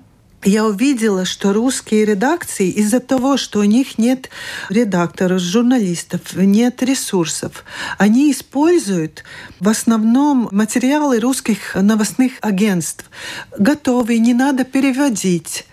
Я 0.46 0.66
увидела, 0.66 1.26
что 1.26 1.54
русские 1.54 2.06
редакции 2.06 2.70
из-за 2.70 3.00
того, 3.00 3.36
что 3.36 3.60
у 3.60 3.64
них 3.64 3.98
нет 3.98 4.30
редакторов, 4.70 5.42
журналистов, 5.42 6.22
нет 6.36 6.82
ресурсов, 6.84 7.66
они 7.98 8.32
используют 8.32 9.24
в 9.60 9.68
основном 9.68 10.48
материалы 10.52 11.20
русских 11.20 11.76
новостных 11.76 12.34
агентств. 12.42 13.10
Готовые, 13.58 14.20
не 14.20 14.34
надо 14.34 14.64
переводить. 14.64 15.66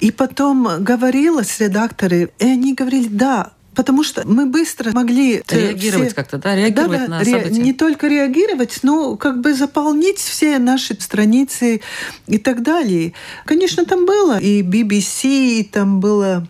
И 0.00 0.10
потом 0.10 0.82
говорила 0.82 1.42
с 1.42 1.60
редакторами, 1.60 2.28
и 2.38 2.46
они 2.46 2.74
говорили, 2.74 3.08
да, 3.08 3.52
Потому 3.74 4.02
что 4.02 4.26
мы 4.26 4.46
быстро 4.46 4.92
могли 4.92 5.36
э, 5.36 5.42
реагировать 5.48 6.08
все... 6.08 6.16
как-то, 6.16 6.38
да, 6.38 6.56
реагировать 6.56 7.02
да, 7.02 7.08
на 7.08 7.24
события. 7.24 7.62
Не 7.62 7.72
только 7.72 8.08
реагировать, 8.08 8.80
но 8.82 9.16
как 9.16 9.40
бы 9.40 9.54
заполнить 9.54 10.18
все 10.18 10.58
наши 10.58 11.00
страницы 11.00 11.80
и 12.26 12.38
так 12.38 12.62
далее. 12.62 13.12
Конечно, 13.44 13.84
там 13.84 14.06
было 14.06 14.38
и 14.38 14.62
BBC, 14.62 15.60
и 15.60 15.62
там 15.62 16.00
было 16.00 16.48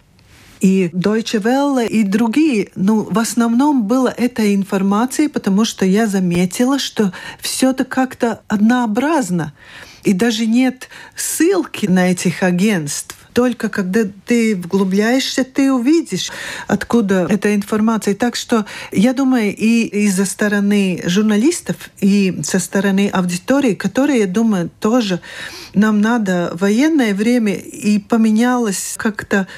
и 0.60 0.90
Deutsche 0.92 1.40
Welle, 1.42 1.86
и 1.86 2.04
другие. 2.04 2.70
Но 2.74 3.04
в 3.04 3.18
основном 3.18 3.84
была 3.84 4.12
эта 4.16 4.54
информация, 4.54 5.28
потому 5.28 5.64
что 5.64 5.84
я 5.84 6.06
заметила, 6.06 6.78
что 6.78 7.12
все 7.40 7.70
это 7.70 7.84
как-то 7.84 8.42
однообразно. 8.48 9.52
И 10.04 10.12
даже 10.12 10.46
нет 10.46 10.88
ссылки 11.14 11.86
на 11.86 12.10
этих 12.10 12.42
агентств. 12.42 13.16
Только 13.40 13.70
когда 13.70 14.02
ты 14.26 14.54
вглубляешься, 14.54 15.44
ты 15.44 15.72
увидишь, 15.72 16.30
откуда 16.66 17.26
эта 17.26 17.54
информация. 17.54 18.14
Так 18.14 18.36
что 18.36 18.66
я 18.92 19.14
думаю, 19.14 19.56
и 19.56 19.84
из-за 20.04 20.26
стороны 20.26 21.00
журналистов, 21.06 21.76
и 22.02 22.38
со 22.42 22.58
стороны 22.58 23.08
аудитории, 23.10 23.72
которые, 23.72 24.20
я 24.20 24.26
думаю, 24.26 24.70
тоже 24.78 25.22
нам 25.72 26.02
надо 26.02 26.50
военное 26.52 27.14
время, 27.14 27.54
и 27.54 27.98
поменялось 27.98 28.96
как-то 28.98 29.48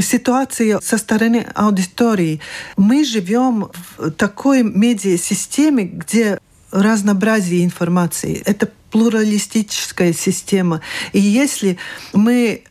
ситуация 0.00 0.78
со 0.78 0.96
стороны 0.96 1.48
аудитории. 1.52 2.40
Мы 2.76 3.04
живем 3.04 3.70
в 3.98 4.12
такой 4.12 4.62
медиасистеме, 4.62 5.82
где 5.82 6.38
разнообразие 6.70 7.64
информации. 7.64 8.40
Это 8.44 8.70
плуралистическая 8.92 10.12
система. 10.12 10.80
И 11.12 11.18
если 11.18 11.76
мы 12.12 12.62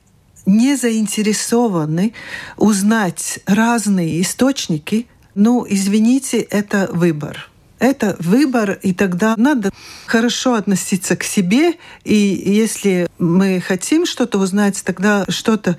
не 0.45 0.75
заинтересованы 0.75 2.13
узнать 2.57 3.39
разные 3.45 4.21
источники, 4.21 5.07
ну, 5.33 5.65
извините, 5.67 6.39
это 6.39 6.89
выбор. 6.91 7.49
Это 7.77 8.15
выбор, 8.19 8.79
и 8.81 8.93
тогда 8.93 9.35
надо 9.35 9.69
хорошо 10.05 10.53
относиться 10.53 11.17
к 11.17 11.23
себе. 11.23 11.73
И 12.05 12.15
если 12.15 13.09
мы 13.19 13.59
хотим 13.59 14.05
что-то 14.05 14.39
узнать, 14.39 14.81
тогда 14.85 15.25
что-то 15.27 15.77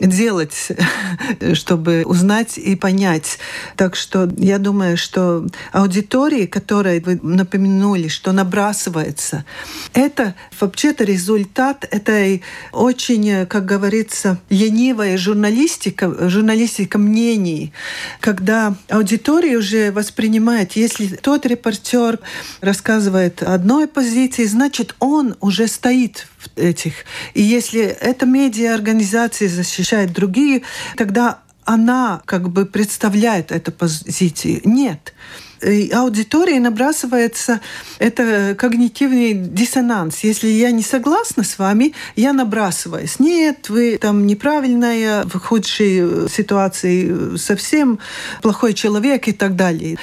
делать, 0.00 0.68
чтобы 1.54 2.02
узнать 2.04 2.58
и 2.58 2.74
понять. 2.76 3.38
Так 3.76 3.96
что 3.96 4.28
я 4.36 4.58
думаю, 4.58 4.96
что 4.96 5.46
аудитории, 5.72 6.46
которые 6.46 7.00
вы 7.00 7.18
напомянули, 7.22 8.08
что 8.08 8.32
набрасывается, 8.32 9.44
это 9.92 10.34
вообще-то 10.58 11.04
результат 11.04 11.86
этой 11.90 12.42
очень, 12.72 13.46
как 13.46 13.66
говорится, 13.66 14.38
ленивая 14.48 15.16
журналистика, 15.16 16.28
журналистика 16.28 16.98
мнений, 16.98 17.72
когда 18.20 18.74
аудитория 18.88 19.56
уже 19.56 19.92
воспринимает, 19.92 20.72
если 20.72 21.16
тот 21.16 21.46
репортер 21.46 22.18
рассказывает 22.60 23.42
одной 23.42 23.86
позиции, 23.86 24.44
значит, 24.44 24.94
он 24.98 25.36
уже 25.40 25.66
стоит 25.66 26.26
этих. 26.56 26.94
И 27.34 27.42
если 27.42 27.82
эта 27.82 28.26
медиа-организация 28.26 29.48
защищает 29.48 30.12
другие, 30.12 30.62
тогда 30.96 31.40
она 31.64 32.22
как 32.24 32.48
бы 32.50 32.66
представляет 32.66 33.52
эту 33.52 33.72
позицию. 33.72 34.60
Нет. 34.64 35.14
И 35.62 35.90
аудитории 35.90 36.58
набрасывается 36.58 37.60
это 37.98 38.56
когнитивный 38.58 39.34
диссонанс. 39.34 40.20
Если 40.20 40.48
я 40.48 40.70
не 40.70 40.82
согласна 40.82 41.44
с 41.44 41.58
вами, 41.58 41.92
я 42.16 42.32
набрасываюсь. 42.32 43.18
Нет, 43.18 43.68
вы 43.68 43.98
там 43.98 44.26
неправильная, 44.26 45.24
в 45.24 45.38
худшей 45.38 46.28
ситуации 46.30 47.36
совсем 47.36 47.98
плохой 48.40 48.72
человек 48.72 49.28
и 49.28 49.32
так 49.32 49.54
далее. 49.54 49.98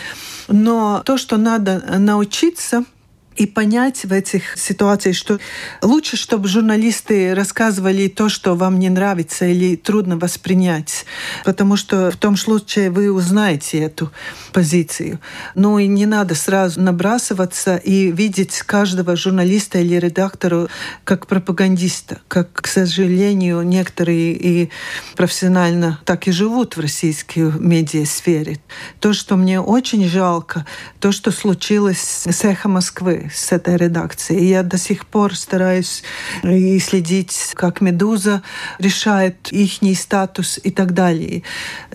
Но 0.47 1.01
то, 1.05 1.17
что 1.17 1.37
надо 1.37 1.83
научиться– 1.97 2.85
и 3.37 3.45
понять 3.45 4.03
в 4.03 4.11
этих 4.11 4.57
ситуациях, 4.57 5.15
что 5.15 5.39
лучше, 5.81 6.17
чтобы 6.17 6.47
журналисты 6.47 7.35
рассказывали 7.35 8.07
то, 8.07 8.29
что 8.29 8.55
вам 8.55 8.79
не 8.79 8.89
нравится 8.89 9.45
или 9.45 9.75
трудно 9.75 10.17
воспринять, 10.17 11.05
потому 11.45 11.77
что 11.77 12.11
в 12.11 12.17
том 12.17 12.35
случае 12.35 12.89
вы 12.89 13.11
узнаете 13.11 13.79
эту 13.79 14.11
позицию. 14.53 15.19
Ну 15.55 15.77
и 15.77 15.87
не 15.87 16.05
надо 16.05 16.33
сразу 16.35 16.81
набрасываться 16.81 17.77
и 17.77 18.11
видеть 18.11 18.61
каждого 18.63 19.15
журналиста 19.15 19.79
или 19.79 19.95
редактора 19.95 20.67
как 21.03 21.27
пропагандиста, 21.27 22.19
как, 22.27 22.51
к 22.53 22.67
сожалению, 22.67 23.61
некоторые 23.61 24.33
и 24.33 24.69
профессионально 25.15 25.99
так 26.05 26.27
и 26.27 26.31
живут 26.31 26.75
в 26.75 26.81
российской 26.81 27.51
медиасфере. 27.59 28.59
То, 28.99 29.13
что 29.13 29.35
мне 29.35 29.61
очень 29.61 30.07
жалко, 30.07 30.65
то, 30.99 31.11
что 31.11 31.31
случилось 31.31 32.25
с 32.27 32.43
«Эхо 32.43 32.67
Москвы», 32.67 33.26
с 33.33 33.51
этой 33.51 33.77
редакцией. 33.77 34.47
Я 34.47 34.63
до 34.63 34.77
сих 34.77 35.05
пор 35.05 35.35
стараюсь 35.35 36.03
и 36.43 36.79
следить, 36.79 37.51
как 37.53 37.81
«Медуза» 37.81 38.43
решает 38.79 39.51
их 39.51 39.77
статус 39.97 40.59
и 40.63 40.71
так 40.71 40.93
далее. 40.93 41.43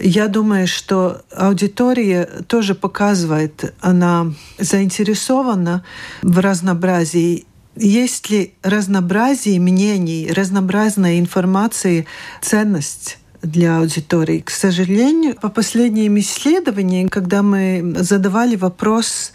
Я 0.00 0.28
думаю, 0.28 0.66
что 0.66 1.22
аудитория 1.34 2.28
тоже 2.46 2.74
показывает, 2.74 3.74
она 3.80 4.32
заинтересована 4.58 5.84
в 6.22 6.38
разнообразии 6.38 7.46
есть 7.74 8.28
ли 8.28 8.52
разнообразие 8.62 9.58
мнений, 9.58 10.30
разнообразная 10.30 11.18
информация 11.18 12.04
ценность 12.42 13.18
для 13.42 13.78
аудитории. 13.78 14.40
К 14.40 14.50
сожалению, 14.50 15.34
по 15.34 15.48
последним 15.48 16.18
исследованиям, 16.18 17.08
когда 17.08 17.42
мы 17.42 17.94
задавали 17.98 18.56
вопрос 18.56 19.32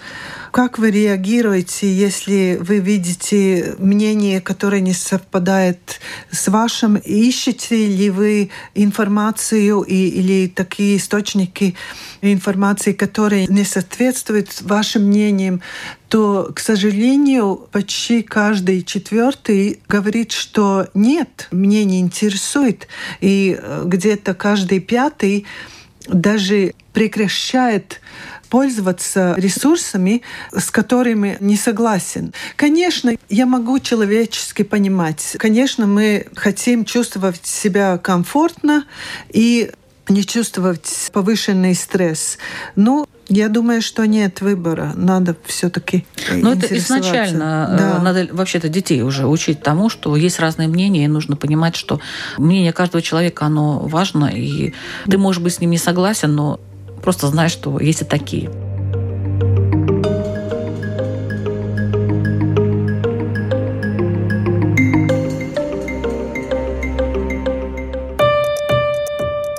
как 0.52 0.78
вы 0.78 0.92
реагируете, 0.92 1.92
если 1.92 2.58
вы 2.60 2.80
видите 2.80 3.76
мнение, 3.78 4.42
которое 4.42 4.82
не 4.82 4.94
совпадает 4.94 6.00
с 6.32 6.48
вашим? 6.48 6.96
Ищете 6.96 7.88
ли 7.88 8.10
вы 8.10 8.50
информацию 8.76 9.82
и, 9.82 10.08
или 10.10 10.48
такие 10.48 10.98
источники 10.98 11.76
информации, 12.22 12.94
которые 12.94 13.48
не 13.48 13.64
соответствуют 13.64 14.62
вашим 14.62 15.04
мнениям? 15.04 15.62
то, 16.10 16.52
к 16.56 16.62
сожалению, 16.62 17.68
почти 17.72 18.22
каждый 18.22 18.84
четвертый 18.84 19.82
говорит, 19.90 20.32
что 20.32 20.88
нет, 20.94 21.50
мне 21.52 21.84
не 21.84 22.00
интересует. 22.00 22.88
И 23.20 23.60
э, 23.62 23.84
где-то 23.86 24.34
каждый 24.34 24.80
пятый 24.80 25.46
даже 26.08 26.74
прекращает 26.94 28.02
пользоваться 28.50 29.36
ресурсами, 29.38 30.22
с 30.56 30.70
которыми 30.72 31.38
не 31.40 31.56
согласен. 31.56 32.34
Конечно, 32.56 33.14
я 33.30 33.46
могу 33.46 33.80
человечески 33.80 34.64
понимать. 34.64 35.36
Конечно, 35.38 35.88
мы 35.88 36.28
хотим 36.36 36.86
чувствовать 36.86 37.46
себя 37.46 37.98
комфортно 37.98 38.86
и 39.30 39.72
не 40.10 40.26
чувствовать 40.26 41.10
повышенный 41.14 41.76
стресс. 41.76 42.38
Но 42.76 43.08
я 43.30 43.50
думаю, 43.50 43.82
что 43.82 44.06
нет 44.08 44.42
выбора. 44.42 44.94
Надо 44.96 45.36
все-таки 45.46 46.06
Но 46.32 46.54
это 46.54 46.78
изначально 46.78 47.70
э, 47.72 47.78
да. 47.78 48.00
надо 48.02 48.28
вообще-то 48.32 48.70
детей 48.70 49.02
уже 49.02 49.28
учить 49.28 49.62
тому, 49.62 49.90
что 49.90 50.16
есть 50.16 50.40
разные 50.40 50.68
мнения, 50.68 51.06
и 51.06 51.08
нужно 51.08 51.36
понимать, 51.36 51.76
что 51.76 52.00
мнение 52.38 52.72
каждого 52.72 53.02
человека, 53.02 53.46
оно 53.46 53.80
важно, 53.80 54.26
и 54.26 54.74
ты, 55.10 55.18
можешь 55.18 55.42
быть, 55.42 55.56
с 55.56 55.60
ним 55.60 55.72
не 55.72 55.78
согласен, 55.78 56.36
но 56.36 56.60
Просто 57.02 57.28
знай, 57.28 57.50
что 57.50 57.80
есть 57.80 58.02
и 58.02 58.06
такие. 58.06 58.50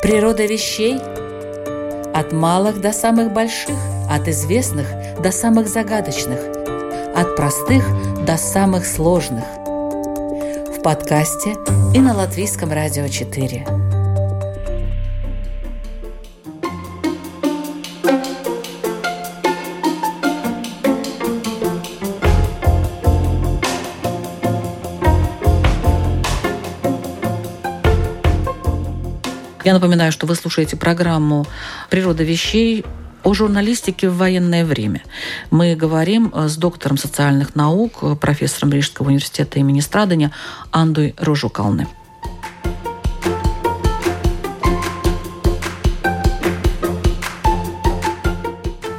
Природа 0.02 0.46
вещей 0.46 0.98
от 2.14 2.32
малых 2.32 2.80
до 2.80 2.92
самых 2.92 3.32
больших– 3.32 3.76
от 4.08 4.26
известных 4.28 4.86
до 5.22 5.30
самых 5.30 5.68
загадочных, 5.68 6.38
от 7.14 7.36
простых 7.36 7.84
до 8.24 8.36
самых 8.36 8.86
сложных. 8.86 9.44
В 9.44 10.82
подкасте 10.82 11.56
и 11.94 12.00
на 12.00 12.16
Латвийском 12.16 12.72
радио 12.72 13.08
4. 13.08 13.87
Я 29.68 29.74
напоминаю, 29.74 30.12
что 30.12 30.26
вы 30.26 30.34
слушаете 30.34 30.78
программу 30.78 31.46
«Природа 31.90 32.24
вещей» 32.24 32.86
о 33.22 33.34
журналистике 33.34 34.08
в 34.08 34.16
военное 34.16 34.64
время. 34.64 35.02
Мы 35.50 35.74
говорим 35.74 36.32
с 36.34 36.56
доктором 36.56 36.96
социальных 36.96 37.54
наук, 37.54 38.18
профессором 38.18 38.72
Рижского 38.72 39.08
университета 39.08 39.58
имени 39.58 39.80
Страдания 39.80 40.32
Андой 40.72 41.14
Рожукалны. 41.18 41.86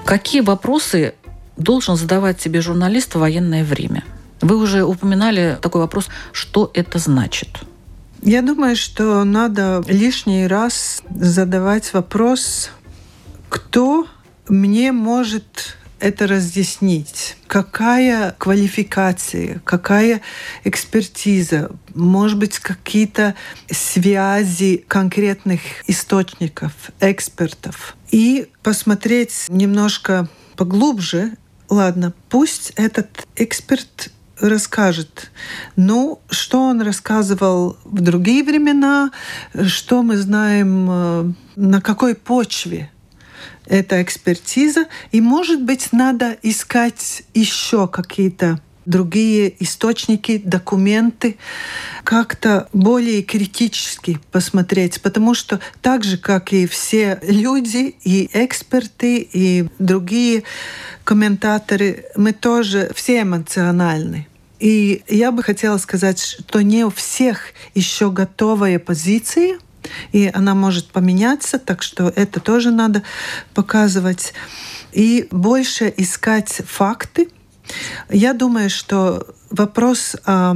Какие 0.05 0.41
вопросы 0.41 1.15
должен 1.57 1.95
задавать 1.95 2.39
себе 2.39 2.61
журналист 2.61 3.15
в 3.15 3.19
военное 3.19 3.63
время? 3.63 4.03
Вы 4.39 4.55
уже 4.55 4.83
упоминали 4.83 5.57
такой 5.59 5.81
вопрос, 5.81 6.09
что 6.31 6.69
это 6.75 6.99
значит– 6.99 7.49
я 8.21 8.41
думаю, 8.41 8.75
что 8.75 9.23
надо 9.23 9.83
лишний 9.87 10.47
раз 10.47 11.01
задавать 11.09 11.93
вопрос, 11.93 12.71
кто 13.49 14.07
мне 14.47 14.91
может 14.91 15.77
это 15.99 16.27
разъяснить. 16.27 17.37
Какая 17.47 18.35
квалификация, 18.37 19.61
какая 19.65 20.21
экспертиза, 20.63 21.71
может 21.93 22.37
быть, 22.37 22.59
какие-то 22.59 23.35
связи 23.69 24.83
конкретных 24.87 25.59
источников, 25.87 26.71
экспертов. 26.99 27.95
И 28.11 28.49
посмотреть 28.63 29.45
немножко 29.49 30.29
поглубже, 30.55 31.33
ладно, 31.69 32.13
пусть 32.29 32.71
этот 32.75 33.27
эксперт 33.35 34.11
расскажет. 34.39 35.31
Ну, 35.75 36.19
что 36.29 36.61
он 36.61 36.81
рассказывал 36.81 37.77
в 37.83 38.01
другие 38.01 38.43
времена, 38.43 39.11
что 39.65 40.03
мы 40.03 40.17
знаем, 40.17 40.87
э, 40.89 41.31
на 41.55 41.81
какой 41.81 42.15
почве 42.15 42.91
эта 43.65 44.01
экспертиза. 44.01 44.87
И, 45.11 45.21
может 45.21 45.63
быть, 45.63 45.89
надо 45.93 46.35
искать 46.41 47.23
еще 47.33 47.87
какие-то 47.87 48.59
другие 48.89 49.53
источники, 49.63 50.41
документы, 50.43 51.37
как-то 52.03 52.67
более 52.73 53.21
критически 53.21 54.19
посмотреть, 54.31 55.01
потому 55.01 55.35
что 55.35 55.59
так 55.81 56.03
же, 56.03 56.17
как 56.17 56.53
и 56.53 56.65
все 56.65 57.19
люди, 57.21 57.95
и 58.03 58.27
эксперты, 58.33 59.19
и 59.19 59.67
другие 59.77 60.43
комментаторы, 61.03 62.05
мы 62.15 62.33
тоже 62.33 62.91
все 62.95 63.21
эмоциональны. 63.21 64.28
И 64.59 65.03
я 65.07 65.31
бы 65.31 65.41
хотела 65.41 65.77
сказать, 65.77 66.19
что 66.19 66.61
не 66.61 66.83
у 66.83 66.89
всех 66.89 67.53
еще 67.73 68.11
готовые 68.11 68.79
позиции, 68.79 69.57
и 70.11 70.29
она 70.33 70.53
может 70.55 70.91
поменяться, 70.91 71.57
так 71.57 71.81
что 71.81 72.11
это 72.15 72.39
тоже 72.39 72.71
надо 72.71 73.03
показывать. 73.53 74.33
И 74.91 75.27
больше 75.31 75.93
искать 75.95 76.61
факты. 76.67 77.29
Я 78.09 78.33
думаю, 78.33 78.69
что 78.69 79.27
вопрос 79.49 80.15
э, 80.25 80.55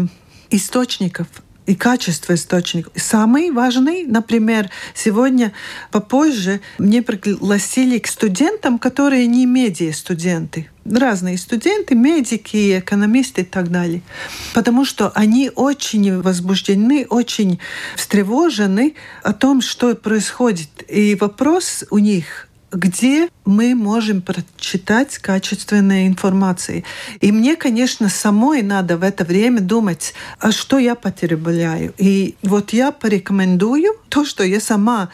источников 0.49 1.27
и 1.65 1.76
качество 1.76 2.34
источников. 2.34 2.93
Самый 2.95 3.52
важный, 3.52 4.06
например, 4.06 4.69
сегодня 4.93 5.54
попозже 5.91 6.62
мне 6.78 7.02
пригласили 7.02 7.99
к 7.99 8.08
студентам, 8.08 8.80
которые 8.80 9.28
не 9.28 9.45
медиа-студенты. 9.45 10.69
Разные 10.86 11.38
студенты, 11.38 11.95
медики, 11.95 12.80
экономисты 12.80 13.41
и 13.41 13.45
так 13.45 13.71
далее. 13.71 14.02
Потому 14.54 14.84
что 14.84 15.12
они 15.15 15.49
очень 15.56 16.21
возбуждены, 16.21 17.06
очень 17.10 17.60
встревожены 17.95 18.95
о 19.23 19.34
том, 19.34 19.62
что 19.62 19.95
происходит. 19.95 20.69
И 20.89 21.15
вопрос 21.15 21.86
у 21.89 21.99
них 21.99 22.49
где 22.73 23.29
мы 23.45 23.75
можем 23.75 24.21
прочитать 24.21 25.17
качественные 25.17 26.07
информации. 26.07 26.83
И 27.21 27.31
мне, 27.31 27.55
конечно, 27.55 28.09
самой 28.09 28.62
надо 28.62 28.97
в 28.97 29.03
это 29.03 29.23
время 29.23 29.59
думать, 29.62 30.13
а 30.39 30.51
что 30.51 30.77
я 30.77 30.95
потребляю. 30.95 31.93
И 31.97 32.36
вот 32.41 32.73
я 32.73 32.91
порекомендую 32.91 33.95
то, 34.09 34.25
что 34.25 34.43
я 34.43 34.59
сама 34.59 35.09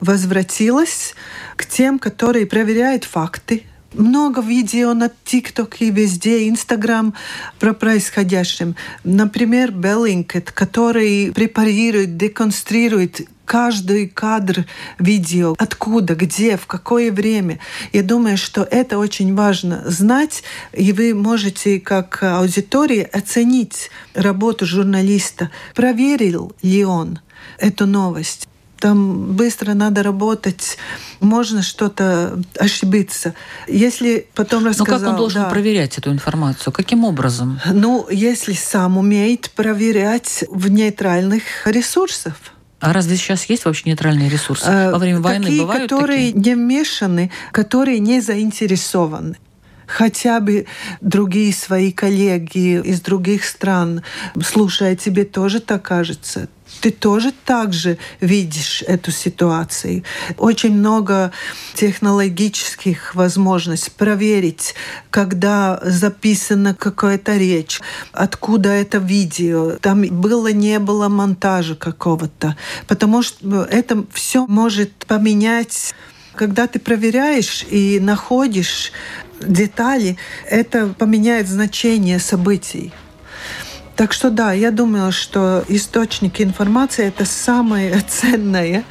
возвратилась 0.00 1.14
к 1.56 1.66
тем, 1.66 1.98
которые 1.98 2.46
проверяют 2.46 3.04
факты, 3.04 3.64
много 3.94 4.40
видео 4.40 4.94
на 4.94 5.10
ТикТок 5.24 5.80
и 5.80 5.90
везде, 5.90 6.48
Инстаграм 6.48 7.14
про 7.58 7.72
происходящем. 7.72 8.76
Например, 9.04 9.72
Беллинкет, 9.72 10.52
который 10.52 11.32
препарирует, 11.34 12.16
деконструирует 12.16 13.28
каждый 13.44 14.08
кадр 14.08 14.64
видео, 15.00 15.56
откуда, 15.58 16.14
где, 16.14 16.56
в 16.56 16.66
какое 16.66 17.10
время. 17.10 17.58
Я 17.92 18.04
думаю, 18.04 18.36
что 18.36 18.62
это 18.62 18.96
очень 18.96 19.34
важно 19.34 19.82
знать, 19.86 20.44
и 20.72 20.92
вы 20.92 21.14
можете 21.14 21.80
как 21.80 22.22
аудитория 22.22 23.02
оценить 23.02 23.90
работу 24.14 24.66
журналиста. 24.66 25.50
Проверил 25.74 26.52
ли 26.62 26.84
он 26.84 27.18
эту 27.58 27.86
новость? 27.86 28.49
Там 28.80 29.32
быстро 29.34 29.74
надо 29.74 30.02
работать, 30.02 30.78
можно 31.20 31.62
что-то 31.62 32.42
ошибиться. 32.58 33.34
Если 33.68 34.26
потом 34.34 34.66
рассказал... 34.66 34.98
Но 34.98 35.04
как 35.04 35.08
он 35.10 35.16
должен 35.16 35.42
да, 35.42 35.50
проверять 35.50 35.98
эту 35.98 36.10
информацию? 36.10 36.72
Каким 36.72 37.04
образом? 37.04 37.60
Ну, 37.72 38.08
если 38.10 38.54
сам 38.54 38.98
умеет 38.98 39.50
проверять 39.50 40.44
в 40.48 40.68
нейтральных 40.68 41.42
ресурсах. 41.66 42.34
А 42.80 42.94
разве 42.94 43.16
сейчас 43.16 43.44
есть 43.44 43.66
вообще 43.66 43.82
нейтральные 43.90 44.30
ресурсы? 44.30 44.64
А, 44.66 44.90
Во 44.90 44.98
время 44.98 45.20
войны 45.20 45.44
такие, 45.44 45.60
бывают 45.60 45.90
которые 45.90 46.32
такие? 46.32 46.42
не 46.42 46.54
вмешаны, 46.54 47.30
которые 47.52 47.98
не 47.98 48.22
заинтересованы 48.22 49.36
хотя 49.90 50.40
бы 50.40 50.66
другие 51.00 51.52
свои 51.52 51.92
коллеги 51.92 52.80
из 52.80 53.00
других 53.00 53.44
стран, 53.44 54.02
слушая, 54.42 54.96
тебе 54.96 55.24
тоже 55.24 55.60
так 55.60 55.82
кажется, 55.82 56.48
ты 56.80 56.90
тоже 56.90 57.32
так 57.44 57.72
же 57.72 57.98
видишь 58.20 58.82
эту 58.86 59.10
ситуацию. 59.10 60.04
Очень 60.38 60.76
много 60.76 61.32
технологических 61.74 63.14
возможностей 63.14 63.90
проверить, 63.96 64.74
когда 65.10 65.80
записана 65.82 66.74
какая-то 66.74 67.36
речь, 67.36 67.80
откуда 68.12 68.70
это 68.70 68.98
видео, 68.98 69.72
там 69.80 70.02
было, 70.02 70.52
не 70.52 70.78
было 70.78 71.08
монтажа 71.08 71.74
какого-то. 71.74 72.56
Потому 72.86 73.22
что 73.22 73.64
это 73.64 74.04
все 74.12 74.46
может 74.46 74.92
поменять 75.06 75.94
когда 76.34 76.66
ты 76.66 76.78
проверяешь 76.78 77.66
и 77.70 77.98
находишь 78.00 78.92
детали, 79.40 80.16
это 80.48 80.94
поменяет 80.98 81.48
значение 81.48 82.18
событий. 82.18 82.92
Так 83.96 84.14
что 84.14 84.30
да, 84.30 84.52
я 84.52 84.70
думаю, 84.70 85.12
что 85.12 85.62
источники 85.68 86.42
информации 86.42 87.06
это 87.06 87.26
самое 87.26 88.00
ценное 88.08 88.84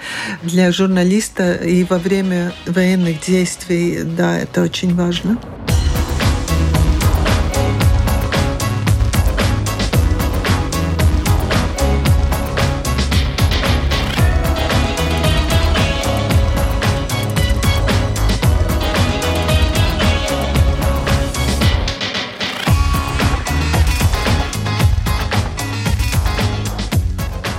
для 0.44 0.72
журналиста 0.72 1.54
и 1.54 1.84
во 1.84 1.98
время 1.98 2.54
военных 2.68 3.20
действий. 3.22 4.04
Да, 4.04 4.38
это 4.38 4.62
очень 4.62 4.94
важно. 4.96 5.40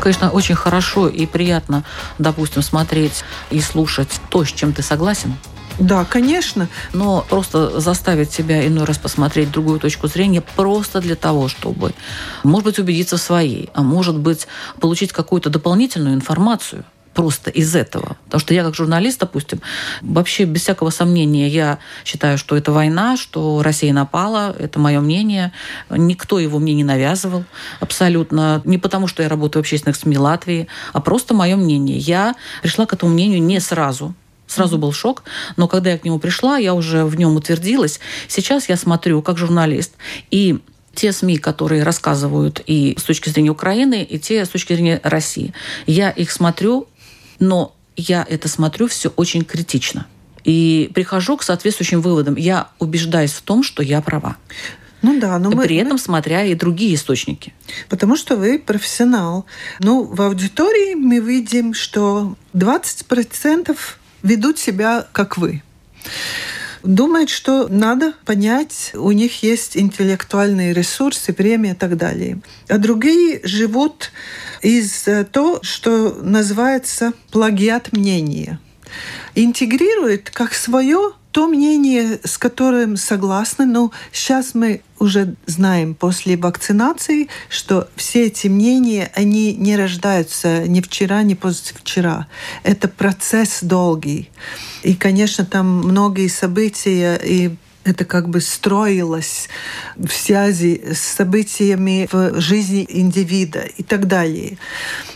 Конечно, 0.01 0.31
очень 0.31 0.55
хорошо 0.55 1.09
и 1.09 1.27
приятно, 1.27 1.85
допустим, 2.19 2.63
смотреть 2.63 3.25
и 3.51 3.61
слушать 3.61 4.21
то, 4.31 4.45
с 4.45 4.49
чем 4.49 4.73
ты 4.73 4.83
согласен. 4.83 5.35
Да, 5.79 6.05
конечно. 6.05 6.69
Но 6.93 7.25
просто 7.29 7.81
заставить 7.81 8.31
себя 8.33 8.67
иной 8.67 8.85
раз 8.85 8.99
посмотреть 8.99 9.51
другую 9.51 9.81
точку 9.81 10.09
зрения 10.09 10.43
просто 10.43 11.01
для 11.01 11.17
того, 11.17 11.49
чтобы, 11.49 11.95
может 12.43 12.65
быть, 12.65 12.79
убедиться 12.79 13.17
в 13.17 13.21
своей, 13.21 13.71
а 13.73 13.83
может 13.83 14.19
быть, 14.19 14.47
получить 14.79 15.13
какую-то 15.13 15.49
дополнительную 15.49 16.15
информацию. 16.15 16.85
Просто 17.14 17.51
из 17.51 17.75
этого. 17.75 18.16
Потому 18.25 18.40
что 18.40 18.55
я 18.55 18.62
как 18.62 18.75
журналист, 18.75 19.20
допустим, 19.20 19.61
вообще 20.01 20.44
без 20.44 20.62
всякого 20.62 20.90
сомнения, 20.90 21.49
я 21.49 21.79
считаю, 22.05 22.38
что 22.38 22.57
это 22.57 22.73
война, 22.73 23.16
что 23.16 23.62
Россия 23.62 23.92
напала, 23.92 24.55
это 24.59 24.79
мое 24.79 25.01
мнение. 25.01 25.53
Никто 25.90 26.38
его 26.38 26.59
мне 26.59 26.75
не 26.75 26.85
навязывал 26.85 27.44
абсолютно. 27.81 28.62
Не 28.64 28.79
потому, 28.79 29.07
что 29.07 29.23
я 29.23 29.29
работаю 29.29 29.62
в 29.62 29.66
общественных 29.66 29.96
СМИ 29.96 30.18
Латвии, 30.18 30.68
а 30.92 31.01
просто 31.01 31.35
мое 31.35 31.57
мнение. 31.57 31.99
Я 31.99 32.35
пришла 32.62 32.87
к 32.87 32.92
этому 32.92 33.12
мнению 33.12 33.42
не 33.42 33.61
сразу. 33.61 34.14
Сразу 34.46 34.79
был 34.79 34.92
шок, 34.92 35.23
но 35.57 35.68
когда 35.68 35.90
я 35.90 35.99
к 35.99 36.05
нему 36.05 36.18
пришла, 36.18 36.59
я 36.59 36.75
уже 36.75 37.05
в 37.05 37.16
нем 37.16 37.37
утвердилась. 37.37 38.01
Сейчас 38.27 38.68
я 38.68 38.77
смотрю 38.77 39.23
как 39.23 39.38
журналист, 39.38 39.92
и 40.33 40.59
те 40.92 41.12
СМИ, 41.12 41.38
которые 41.38 41.83
рассказывают 41.83 42.61
и 42.66 42.96
с 42.99 43.05
точки 43.05 43.29
зрения 43.29 43.51
Украины, 43.51 44.03
и 44.03 44.18
те 44.18 44.44
с 44.44 44.49
точки 44.49 44.75
зрения 44.75 45.01
России. 45.03 45.55
Я 45.87 46.11
их 46.11 46.31
смотрю, 46.31 46.88
но 47.40 47.74
я 47.96 48.24
это 48.29 48.48
смотрю 48.48 48.87
все 48.87 49.09
очень 49.16 49.44
критично. 49.44 50.07
И 50.44 50.90
прихожу 50.94 51.37
к 51.37 51.42
соответствующим 51.42 52.00
выводам. 52.00 52.37
Я 52.37 52.68
убеждаюсь 52.79 53.33
в 53.33 53.42
том, 53.42 53.62
что 53.62 53.83
я 53.83 54.00
права. 54.00 54.37
Ну 55.03 55.18
да, 55.18 55.38
но 55.38 55.50
мы... 55.50 55.64
При 55.64 55.76
этом 55.76 55.98
смотря 55.98 56.44
и 56.44 56.55
другие 56.55 56.94
источники. 56.94 57.53
Потому 57.88 58.16
что 58.16 58.37
вы 58.37 58.59
профессионал. 58.59 59.46
Ну, 59.81 60.05
в 60.05 60.20
аудитории 60.22 60.94
мы 60.94 61.18
видим, 61.18 61.74
что 61.74 62.37
20% 62.55 63.76
ведут 64.22 64.59
себя 64.59 65.07
как 65.12 65.37
вы 65.37 65.62
думают, 66.83 67.31
что 67.31 67.69
надо 67.69 68.14
понять, 68.25 68.93
у 68.95 69.12
них 69.12 69.43
есть 69.43 69.77
интеллектуальные 69.77 70.73
ресурсы, 70.73 71.33
время 71.33 71.73
и 71.73 71.75
так 71.75 71.97
далее. 71.97 72.40
А 72.69 72.79
другие 72.79 73.40
живут 73.45 74.12
из 74.62 75.07
того, 75.33 75.61
что 75.62 76.14
называется 76.23 77.12
плагиат 77.31 77.93
мнения. 77.93 78.59
Интегрируют 79.35 80.31
как 80.31 80.55
свое 80.55 81.12
то 81.33 81.47
мнение, 81.47 82.19
с 82.25 82.38
которым 82.38 82.97
согласны, 82.97 83.64
но 83.64 83.93
сейчас 84.12 84.55
мы 84.55 84.83
уже 84.99 85.37
знаем 85.47 85.95
после 85.95 86.37
вакцинации, 86.37 87.29
что 87.49 87.88
все 87.97 88.27
эти 88.27 88.49
мнения, 88.49 89.11
они 89.14 89.55
не 89.55 89.77
рождаются 89.77 90.66
ни 90.66 90.81
вчера, 90.81 91.23
ни 91.23 91.35
позавчера. 91.35 92.27
Это 92.64 92.88
процесс 92.88 93.61
долгий. 93.62 94.31
И, 94.83 94.95
конечно, 94.95 95.45
там 95.45 95.79
многие 95.79 96.29
события 96.29 97.21
и 97.23 97.57
это 97.85 98.05
как 98.05 98.29
бы 98.29 98.40
строилось 98.40 99.49
в 99.97 100.11
связи 100.11 100.83
с 100.93 101.01
событиями 101.01 102.09
в 102.12 102.38
жизни 102.40 102.87
индивида 102.88 103.61
и 103.61 103.83
так 103.83 104.07
далее. 104.07 104.59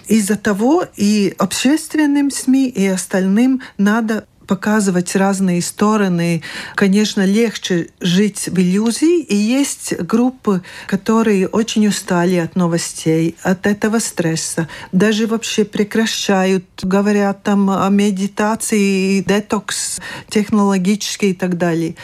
Из-за 0.07 0.37
того 0.37 0.87
и 0.97 1.35
общественным 1.39 2.31
СМИ, 2.31 2.69
и 2.69 2.87
остальным 2.87 3.63
надо 3.77 4.27
показывать 4.47 5.15
разные 5.17 5.63
стороны. 5.63 6.43
Конечно, 6.75 7.25
легче 7.25 7.89
жить 8.01 8.49
в 8.49 8.59
иллюзии. 8.59 9.23
И 9.23 9.37
есть 9.37 9.97
группы, 9.99 10.63
которые 10.87 11.49
очень 11.49 11.87
устали 11.89 12.37
от 12.37 12.57
новостей, 12.57 13.37
от 13.43 13.67
этого 13.67 13.99
стресса. 13.99 14.69
Даже 14.93 15.27
вообще 15.27 15.65
прекращают, 15.65 16.65
говорят 16.83 17.43
там 17.43 17.71
о 17.71 17.89
медитации, 17.89 19.21
детокс 19.21 20.01
технологический 20.29 21.31
и 21.31 21.35
так 21.35 21.59
далее. 21.59 21.95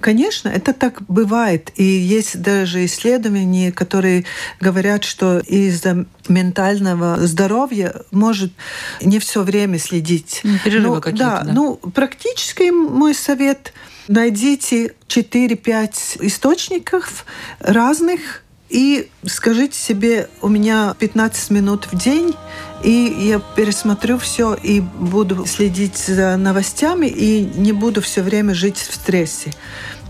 Конечно, 0.00 0.48
это 0.48 0.72
так 0.72 1.02
бывает. 1.08 1.72
И 1.76 1.84
есть 1.84 2.40
даже 2.40 2.84
исследования, 2.84 3.70
которые 3.72 4.24
говорят, 4.60 5.04
что 5.04 5.38
из-за 5.40 6.06
ментального 6.28 7.26
здоровья 7.26 7.94
может 8.10 8.52
не 9.00 9.18
все 9.18 9.42
время 9.42 9.78
следить. 9.78 10.42
Перерывы 10.64 10.96
ну, 10.96 11.00
какие-то. 11.00 11.24
Да, 11.24 11.42
да, 11.42 11.52
ну, 11.52 11.76
практически 11.76 12.70
мой 12.70 13.14
совет 13.14 13.72
найдите 14.08 14.94
4-5 15.08 16.26
источников 16.26 17.24
разных 17.60 18.42
и 18.70 19.10
скажите 19.26 19.78
себе, 19.78 20.28
у 20.40 20.48
меня 20.48 20.94
15 20.98 21.50
минут 21.50 21.88
в 21.90 21.98
день, 21.98 22.34
и 22.82 23.26
я 23.28 23.40
пересмотрю 23.56 24.18
все 24.18 24.54
и 24.54 24.80
буду 24.80 25.46
следить 25.46 25.98
за 25.98 26.36
новостями 26.36 27.06
и 27.06 27.40
не 27.54 27.72
буду 27.72 28.00
все 28.00 28.22
время 28.22 28.54
жить 28.54 28.78
в 28.78 28.94
стрессе. 28.94 29.52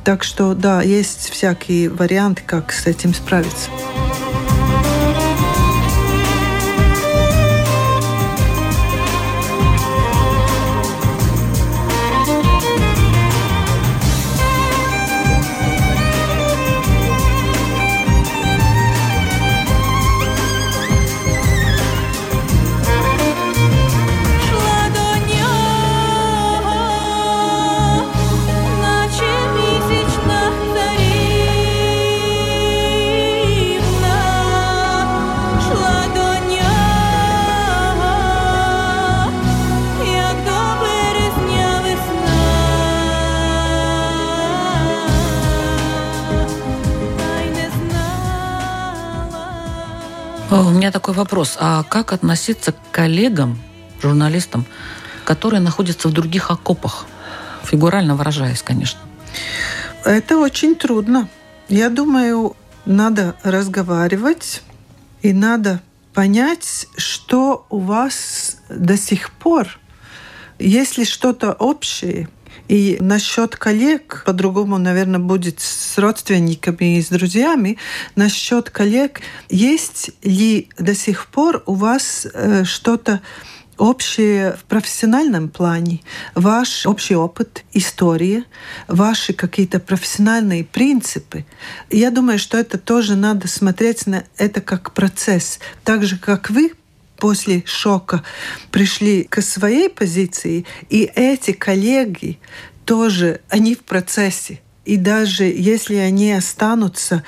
Так 0.04 0.24
что 0.24 0.54
да, 0.54 0.83
есть 0.83 1.30
всякие 1.30 1.90
варианты, 1.90 2.42
как 2.46 2.72
с 2.72 2.87
этим 2.87 3.14
справиться. 3.14 3.70
Такой 51.11 51.25
вопрос. 51.25 51.57
А 51.59 51.83
как 51.83 52.12
относиться 52.12 52.73
к 52.73 52.77
коллегам, 52.92 53.59
журналистам, 54.03 54.64
которые 55.25 55.61
находятся 55.61 56.09
в 56.09 56.12
других 56.12 56.51
окопах? 56.51 57.07
Фигурально 57.64 58.14
выражаясь, 58.14 58.62
конечно. 58.62 59.01
Это 60.05 60.38
очень 60.38 60.75
трудно. 60.75 61.29
Я 61.68 61.90
думаю, 61.90 62.57
надо 62.87 63.35
разговаривать 63.42 64.62
и 65.23 65.33
надо 65.33 65.81
понять, 66.14 66.87
что 66.96 67.66
у 67.70 67.79
вас 67.79 68.57
до 68.68 68.96
сих 68.96 69.31
пор, 69.31 69.79
если 70.59 71.05
что-то 71.05 71.53
общее– 71.53 72.29
и 72.70 72.98
насчет 73.00 73.56
коллег, 73.56 74.22
по-другому, 74.24 74.78
наверное, 74.78 75.18
будет 75.18 75.59
с 75.59 75.98
родственниками 75.98 76.98
и 76.98 77.02
с 77.02 77.09
друзьями, 77.09 77.78
насчет 78.14 78.70
коллег, 78.70 79.22
есть 79.48 80.11
ли 80.22 80.68
до 80.78 80.94
сих 80.94 81.26
пор 81.26 81.64
у 81.66 81.74
вас 81.74 82.28
э, 82.33 82.62
что-то 82.62 83.22
общее 83.76 84.52
в 84.52 84.62
профессиональном 84.64 85.48
плане, 85.48 86.00
ваш 86.37 86.87
общий 86.87 87.16
опыт, 87.16 87.64
история, 87.72 88.44
ваши 88.87 89.33
какие-то 89.33 89.80
профессиональные 89.80 90.62
принципы. 90.62 91.46
Я 91.90 92.12
думаю, 92.12 92.38
что 92.38 92.56
это 92.56 92.78
тоже 92.78 93.16
надо 93.16 93.48
смотреть 93.48 94.06
на 94.06 94.22
это 94.37 94.61
как 94.61 94.92
процесс. 94.94 95.59
Так 95.83 96.04
же, 96.04 96.18
как 96.18 96.50
вы 96.50 96.74
после 97.20 97.62
шока 97.66 98.24
пришли 98.72 99.24
к 99.24 99.40
своей 99.42 99.88
позиции, 99.88 100.66
и 100.88 101.11
эти 101.14 101.52
коллеги 101.52 102.40
тоже, 102.85 103.40
они 103.48 103.76
в 103.76 103.80
процессе. 103.80 104.61
И 104.85 104.96
даже 104.96 105.44
если 105.44 105.94
они 105.96 106.33
останутся, 106.33 107.22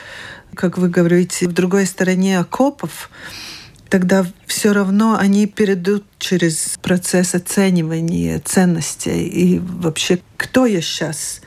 как 0.54 0.78
вы 0.78 0.88
говорите, 0.88 1.46
в 1.46 1.52
другой 1.52 1.86
стороне 1.86 2.40
окопов, 2.40 3.10
тогда 3.88 4.26
все 4.46 4.72
равно 4.72 5.18
они 5.18 5.46
перейдут 5.46 6.04
через 6.18 6.78
процесс 6.82 7.34
оценивания 7.34 8.40
ценностей 8.40 9.28
и 9.28 9.58
вообще, 9.58 10.18
кто 10.36 10.66
я 10.66 10.80
сейчас. 10.80 11.42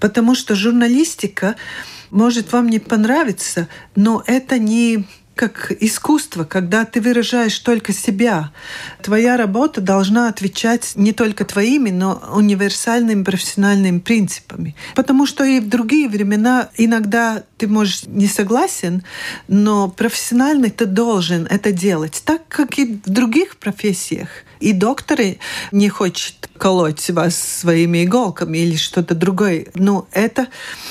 Потому 0.00 0.34
что 0.34 0.54
журналистика 0.54 1.56
может 2.10 2.52
вам 2.52 2.68
не 2.68 2.78
понравиться, 2.78 3.68
но 3.94 4.24
это 4.26 4.58
не 4.58 5.06
как 5.40 5.72
искусство, 5.80 6.44
когда 6.44 6.84
ты 6.84 7.00
выражаешь 7.00 7.58
только 7.60 7.94
себя. 7.94 8.52
Твоя 9.00 9.38
работа 9.38 9.80
должна 9.80 10.28
отвечать 10.28 10.92
не 10.96 11.14
только 11.14 11.46
твоими, 11.46 11.88
но 11.88 12.22
универсальными 12.34 13.24
профессиональными 13.24 14.00
принципами. 14.00 14.76
Потому 14.94 15.24
что 15.24 15.42
и 15.42 15.60
в 15.60 15.66
другие 15.66 16.10
времена 16.10 16.68
иногда 16.76 17.42
ты 17.56 17.68
можешь 17.68 18.02
не 18.04 18.26
согласен, 18.26 19.02
но 19.48 19.88
профессионально 19.88 20.68
ты 20.68 20.84
должен 20.84 21.46
это 21.46 21.72
делать, 21.72 22.20
так 22.26 22.46
как 22.48 22.78
и 22.78 23.00
в 23.02 23.08
других 23.08 23.56
профессиях. 23.56 24.28
И 24.60 24.74
докторы 24.74 25.38
не 25.72 25.88
хочет 25.88 26.50
колоть 26.58 27.08
вас 27.08 27.34
своими 27.34 28.04
иголками 28.04 28.58
или 28.58 28.76
что-то 28.76 29.14
другое. 29.14 29.68
Но 29.74 30.06
это 30.12 30.48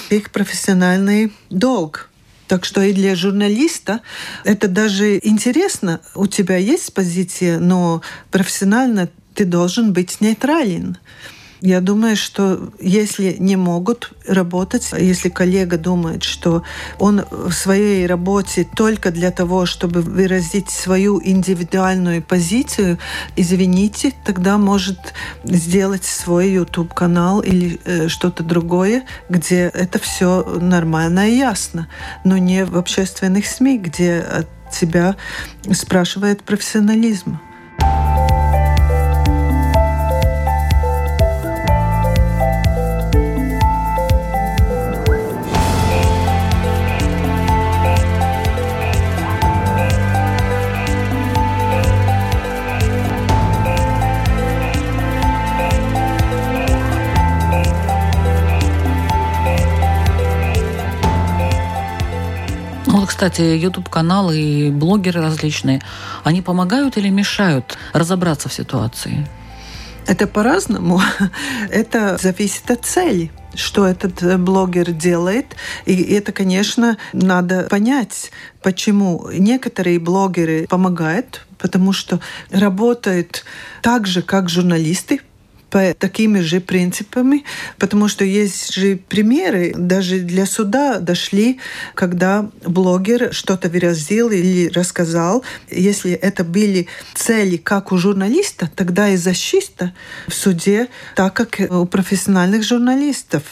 их 0.09 0.31
профессиональный 0.31 1.31
долг. 1.51 2.08
Так 2.49 2.65
что 2.65 2.81
и 2.81 2.93
для 2.93 3.15
журналиста 3.15 4.01
это 4.43 4.67
даже 4.67 5.19
интересно. 5.21 6.01
У 6.15 6.25
тебя 6.25 6.57
есть 6.57 6.91
позиция, 6.95 7.59
но 7.59 8.01
профессионально 8.31 9.07
ты 9.35 9.45
должен 9.45 9.93
быть 9.93 10.19
нейтрален. 10.19 10.97
Я 11.61 11.81
думаю, 11.81 12.15
что 12.15 12.71
если 12.79 13.35
не 13.37 13.57
могут 13.57 14.13
работать, 14.25 14.89
если 14.97 15.27
коллега 15.27 15.77
думает, 15.77 16.23
что 16.23 16.63
он 16.99 17.25
в 17.29 17.51
своей 17.51 18.07
работе 18.07 18.65
только 18.75 19.11
для 19.11 19.31
того, 19.31 19.65
чтобы 19.65 20.01
выразить 20.01 20.69
свою 20.69 21.21
индивидуальную 21.21 22.21
позицию, 22.21 22.97
извините, 23.35 24.13
тогда 24.23 24.57
может 24.57 25.13
сделать 25.43 26.05
свой 26.05 26.51
YouTube-канал 26.51 27.41
или 27.41 27.79
э, 27.83 28.07
что-то 28.07 28.43
другое, 28.43 29.03
где 29.27 29.63
это 29.73 29.99
все 29.99 30.43
нормально 30.61 31.29
и 31.29 31.37
ясно, 31.37 31.89
но 32.23 32.37
не 32.37 32.63
в 32.63 32.77
общественных 32.77 33.45
СМИ, 33.45 33.79
где 33.79 34.19
от 34.19 34.47
тебя 34.71 35.17
спрашивает 35.73 36.43
профессионализм. 36.43 37.39
Кстати, 63.09 63.41
YouTube-каналы 63.41 64.39
и 64.39 64.69
блогеры 64.69 65.19
различные, 65.19 65.81
они 66.23 66.43
помогают 66.43 66.95
или 66.95 67.09
мешают 67.09 67.75
разобраться 67.91 68.49
в 68.49 68.53
ситуации? 68.53 69.27
Это 70.05 70.27
по-разному. 70.27 71.01
Это 71.71 72.17
зависит 72.21 72.69
от 72.69 72.85
цели 72.85 73.31
что 73.55 73.87
этот 73.87 74.39
блогер 74.39 74.91
делает. 74.91 75.55
И 75.85 76.03
это, 76.13 76.31
конечно, 76.31 76.97
надо 77.13 77.63
понять, 77.63 78.31
почему 78.61 79.27
некоторые 79.33 79.99
блогеры 79.99 80.67
помогают, 80.69 81.47
потому 81.57 81.91
что 81.91 82.19
работают 82.51 83.43
так 83.81 84.05
же, 84.05 84.21
как 84.21 84.49
журналисты, 84.49 85.21
по 85.69 85.93
такими 85.93 86.39
же 86.39 86.59
принципами, 86.59 87.43
потому 87.77 88.07
что 88.07 88.25
есть 88.25 88.73
же 88.73 88.97
примеры, 88.97 89.73
даже 89.75 90.19
для 90.19 90.45
суда 90.45 90.99
дошли, 90.99 91.59
когда 91.95 92.49
блогер 92.65 93.33
что-то 93.33 93.69
выразил 93.69 94.29
или 94.29 94.69
рассказал. 94.69 95.43
Если 95.69 96.11
это 96.11 96.43
были 96.43 96.87
цели 97.15 97.57
как 97.57 97.91
у 97.91 97.97
журналиста, 97.97 98.69
тогда 98.75 99.09
и 99.09 99.17
защита 99.17 99.93
в 100.27 100.33
суде, 100.33 100.87
так 101.15 101.33
как 101.33 101.59
у 101.69 101.85
профессиональных 101.85 102.63
журналистов. 102.63 103.43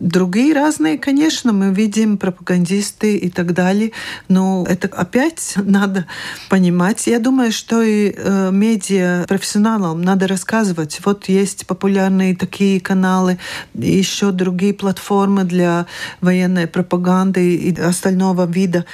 Другие 0.00 0.54
разные, 0.54 0.98
конечно, 0.98 1.52
мы 1.52 1.72
видим 1.72 2.18
пропагандисты 2.18 3.16
и 3.16 3.30
так 3.30 3.54
далее, 3.54 3.92
но 4.28 4.64
это 4.68 4.88
опять 4.88 5.54
надо 5.56 6.06
понимать. 6.48 7.06
Я 7.06 7.18
думаю, 7.18 7.52
что 7.52 7.82
и 7.82 8.12
э, 8.16 8.50
медиа 8.52 9.24
профессионалам 9.28 10.02
надо 10.02 10.26
рассказывать. 10.26 11.00
Вот 11.04 11.28
есть 11.28 11.55
есть 11.56 11.66
популярные 11.66 12.36
такие 12.36 12.80
каналы, 12.80 13.38
еще 13.74 14.30
другие 14.30 14.74
платформы 14.74 15.44
для 15.44 15.86
военной 16.20 16.66
пропаганды 16.66 17.56
и 17.56 17.80
остального 17.80 18.44
вида 18.46 18.84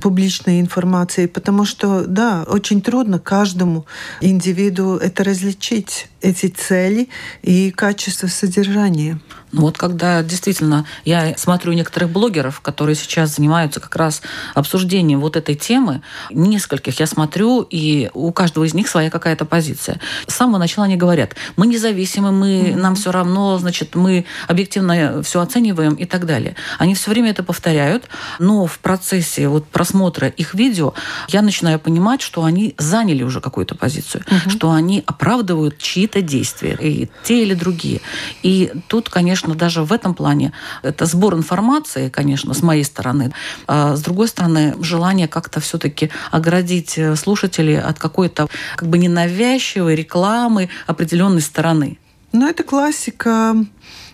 публичной 0.00 0.60
информации, 0.60 1.26
потому 1.26 1.64
что, 1.64 2.04
да, 2.06 2.44
очень 2.48 2.80
трудно 2.80 3.20
каждому 3.20 3.86
индивиду 4.20 4.96
это 4.96 5.22
различить, 5.24 6.08
эти 6.20 6.46
цели 6.46 7.08
и 7.42 7.70
качество 7.70 8.26
содержания. 8.26 9.20
Ну 9.52 9.62
вот 9.62 9.78
когда 9.78 10.22
действительно 10.22 10.84
я 11.04 11.36
смотрю 11.36 11.72
некоторых 11.72 12.10
блогеров, 12.10 12.60
которые 12.60 12.96
сейчас 12.96 13.36
занимаются 13.36 13.80
как 13.80 13.96
раз 13.96 14.22
обсуждением 14.54 15.20
вот 15.20 15.36
этой 15.36 15.54
темы, 15.54 16.02
нескольких 16.30 17.00
я 17.00 17.06
смотрю, 17.06 17.62
и 17.62 18.10
у 18.14 18.32
каждого 18.32 18.64
из 18.64 18.74
них 18.74 18.88
своя 18.88 19.10
какая-то 19.10 19.44
позиция. 19.44 20.00
С 20.26 20.34
самого 20.34 20.58
начала 20.58 20.84
они 20.86 20.96
говорят, 20.96 21.34
мы 21.56 21.66
независимы, 21.66 22.32
мы, 22.32 22.60
mm-hmm. 22.60 22.76
нам 22.76 22.94
все 22.94 23.10
равно, 23.10 23.58
значит, 23.58 23.94
мы 23.94 24.26
объективно 24.46 25.22
все 25.22 25.40
оцениваем 25.40 25.94
и 25.94 26.04
так 26.04 26.26
далее. 26.26 26.54
Они 26.78 26.94
все 26.94 27.10
время 27.10 27.30
это 27.30 27.42
повторяют, 27.42 28.08
но 28.38 28.66
в 28.66 28.78
процессе 28.80 29.48
вот 29.48 29.66
просмотра 29.66 30.28
их 30.28 30.54
видео 30.54 30.94
я 31.28 31.42
начинаю 31.42 31.78
понимать, 31.78 32.20
что 32.20 32.44
они 32.44 32.74
заняли 32.78 33.22
уже 33.22 33.40
какую-то 33.40 33.74
позицию, 33.74 34.24
mm-hmm. 34.24 34.50
что 34.50 34.72
они 34.72 35.02
оправдывают 35.06 35.78
чьи-то 35.78 36.20
действия, 36.20 36.76
и 36.80 37.08
те 37.24 37.42
или 37.42 37.54
другие. 37.54 38.00
И 38.42 38.72
тут, 38.88 39.08
конечно, 39.08 39.37
конечно, 39.38 39.54
даже 39.54 39.82
в 39.82 39.92
этом 39.92 40.14
плане 40.14 40.52
это 40.82 41.06
сбор 41.06 41.34
информации, 41.34 42.08
конечно, 42.08 42.54
с 42.54 42.62
моей 42.62 42.84
стороны. 42.84 43.32
А 43.66 43.94
с 43.94 44.02
другой 44.02 44.28
стороны, 44.28 44.74
желание 44.80 45.28
как-то 45.28 45.60
все-таки 45.60 46.10
оградить 46.30 46.98
э, 46.98 47.16
слушателей 47.16 47.80
от 47.80 47.98
какой-то 47.98 48.48
как 48.76 48.88
бы 48.88 48.98
ненавязчивой 48.98 49.94
рекламы 49.94 50.68
определенной 50.86 51.40
стороны. 51.40 51.98
Ну, 52.32 52.48
это 52.48 52.62
классика 52.62 53.54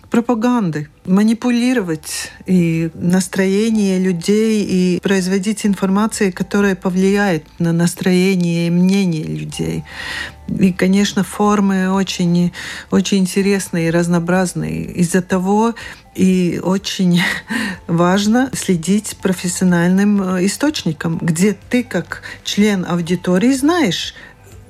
пропаганды. 0.09 0.87
Манипулировать 1.05 2.31
и 2.45 2.89
настроение 2.93 3.99
людей, 3.99 4.63
и 4.63 4.99
производить 5.01 5.65
информацию, 5.65 6.31
которая 6.33 6.75
повлияет 6.75 7.43
на 7.59 7.73
настроение 7.73 8.67
и 8.67 8.69
мнение 8.69 9.25
людей. 9.25 9.83
И, 10.47 10.71
конечно, 10.71 11.23
формы 11.23 11.91
очень, 11.91 12.51
очень 12.91 13.19
интересные 13.19 13.87
и 13.87 13.91
разнообразные. 13.91 14.83
Из-за 14.83 15.21
того 15.21 15.73
и 16.13 16.59
очень 16.63 17.21
важно 17.87 18.49
следить 18.53 19.17
профессиональным 19.21 20.21
э, 20.21 20.45
источником, 20.45 21.17
где 21.21 21.57
ты 21.69 21.83
как 21.83 22.21
член 22.43 22.85
аудитории 22.87 23.53
знаешь, 23.53 24.13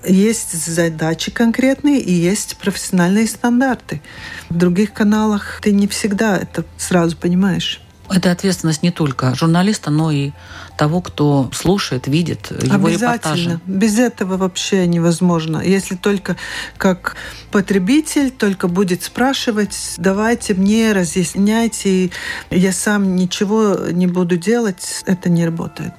есть 0.07 0.53
задачи 0.53 1.31
конкретные 1.31 1.99
и 1.99 2.11
есть 2.11 2.57
профессиональные 2.57 3.27
стандарты. 3.27 4.01
В 4.49 4.55
других 4.55 4.93
каналах 4.93 5.59
ты 5.61 5.71
не 5.71 5.88
всегда 5.88 6.38
это 6.38 6.63
сразу 6.77 7.17
понимаешь. 7.17 7.81
Это 8.09 8.31
ответственность 8.31 8.83
не 8.83 8.91
только 8.91 9.33
журналиста, 9.35 9.89
но 9.91 10.11
и 10.11 10.31
того, 10.77 11.01
кто 11.01 11.49
слушает, 11.53 12.07
видит 12.07 12.51
его 12.51 12.87
репортажи. 12.87 13.59
Без 13.65 13.97
этого 13.97 14.37
вообще 14.37 14.85
невозможно. 14.87 15.61
Если 15.63 15.95
только 15.95 16.35
как 16.77 17.15
потребитель 17.51 18.31
только 18.31 18.67
будет 18.67 19.03
спрашивать, 19.03 19.95
давайте 19.97 20.53
мне, 20.53 20.91
разъясняйте, 20.91 22.11
я 22.51 22.71
сам 22.71 23.15
ничего 23.15 23.87
не 23.91 24.07
буду 24.07 24.37
делать, 24.37 25.03
это 25.05 25.29
не 25.29 25.45
работает. 25.45 25.93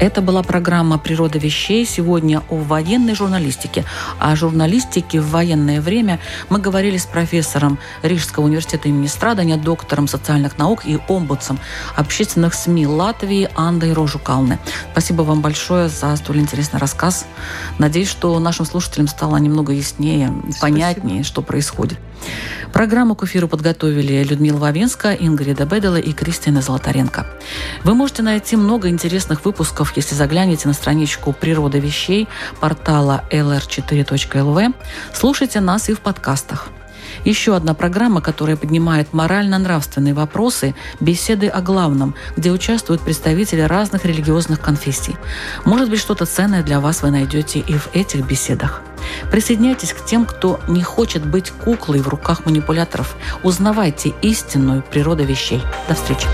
Это 0.00 0.22
была 0.22 0.44
программа 0.44 0.96
«Природа 0.96 1.38
вещей». 1.38 1.84
Сегодня 1.84 2.44
о 2.50 2.56
военной 2.56 3.16
журналистике. 3.16 3.84
О 4.20 4.36
журналистике 4.36 5.20
в 5.20 5.30
военное 5.30 5.80
время 5.80 6.20
мы 6.48 6.60
говорили 6.60 6.96
с 6.98 7.04
профессором 7.04 7.80
Рижского 8.02 8.44
университета 8.44 8.88
имени 8.88 9.08
Страдания, 9.08 9.56
доктором 9.56 10.06
социальных 10.06 10.56
наук 10.56 10.86
и 10.86 11.00
омбудсом 11.08 11.58
общественных 11.96 12.54
СМИ 12.54 12.86
Латвии 12.86 13.50
Андой 13.56 13.92
Рожукалны. 13.92 14.60
Спасибо 14.92 15.22
вам 15.22 15.40
большое 15.40 15.88
за 15.88 16.14
столь 16.14 16.38
интересный 16.38 16.78
рассказ. 16.78 17.26
Надеюсь, 17.78 18.08
что 18.08 18.38
нашим 18.38 18.66
слушателям 18.66 19.08
стало 19.08 19.36
немного 19.38 19.72
яснее, 19.72 20.32
понятнее, 20.60 21.24
что 21.24 21.42
происходит. 21.42 21.98
Программу 22.72 23.14
к 23.14 23.24
эфиру 23.24 23.48
подготовили 23.48 24.22
Людмила 24.22 24.58
Вавинска, 24.58 25.12
Ингрида 25.12 25.64
Бедела 25.64 25.96
и 25.96 26.12
Кристина 26.12 26.62
Золотаренко. 26.62 27.26
Вы 27.84 27.94
можете 27.94 28.22
найти 28.22 28.56
много 28.56 28.88
интересных 28.88 29.44
выпусков, 29.44 29.96
если 29.96 30.14
заглянете 30.14 30.68
на 30.68 30.74
страничку 30.74 31.32
«Природа 31.32 31.78
вещей» 31.78 32.28
портала 32.60 33.24
lr4.lv. 33.30 34.74
Слушайте 35.12 35.60
нас 35.60 35.88
и 35.88 35.94
в 35.94 36.00
подкастах. 36.00 36.68
Еще 37.24 37.54
одна 37.56 37.74
программа, 37.74 38.20
которая 38.20 38.56
поднимает 38.56 39.12
морально-нравственные 39.12 40.14
вопросы 40.14 40.74
«Беседы 41.00 41.48
о 41.48 41.60
главном», 41.60 42.14
где 42.36 42.50
участвуют 42.50 43.02
представители 43.02 43.60
разных 43.60 44.04
религиозных 44.04 44.60
конфессий. 44.60 45.16
Может 45.64 45.90
быть, 45.90 46.00
что-то 46.00 46.26
ценное 46.26 46.62
для 46.62 46.80
вас 46.80 47.02
вы 47.02 47.10
найдете 47.10 47.58
и 47.60 47.74
в 47.74 47.88
этих 47.94 48.26
беседах. 48.26 48.82
Присоединяйтесь 49.30 49.92
к 49.92 50.04
тем, 50.04 50.24
кто 50.26 50.60
не 50.68 50.82
хочет 50.82 51.24
быть 51.24 51.50
куклой 51.50 52.00
в 52.00 52.08
руках 52.08 52.44
манипуляторов. 52.44 53.16
Узнавайте 53.42 54.14
истинную 54.22 54.82
природу 54.82 55.24
вещей. 55.24 55.62
До 55.88 55.94
встречи! 55.94 56.26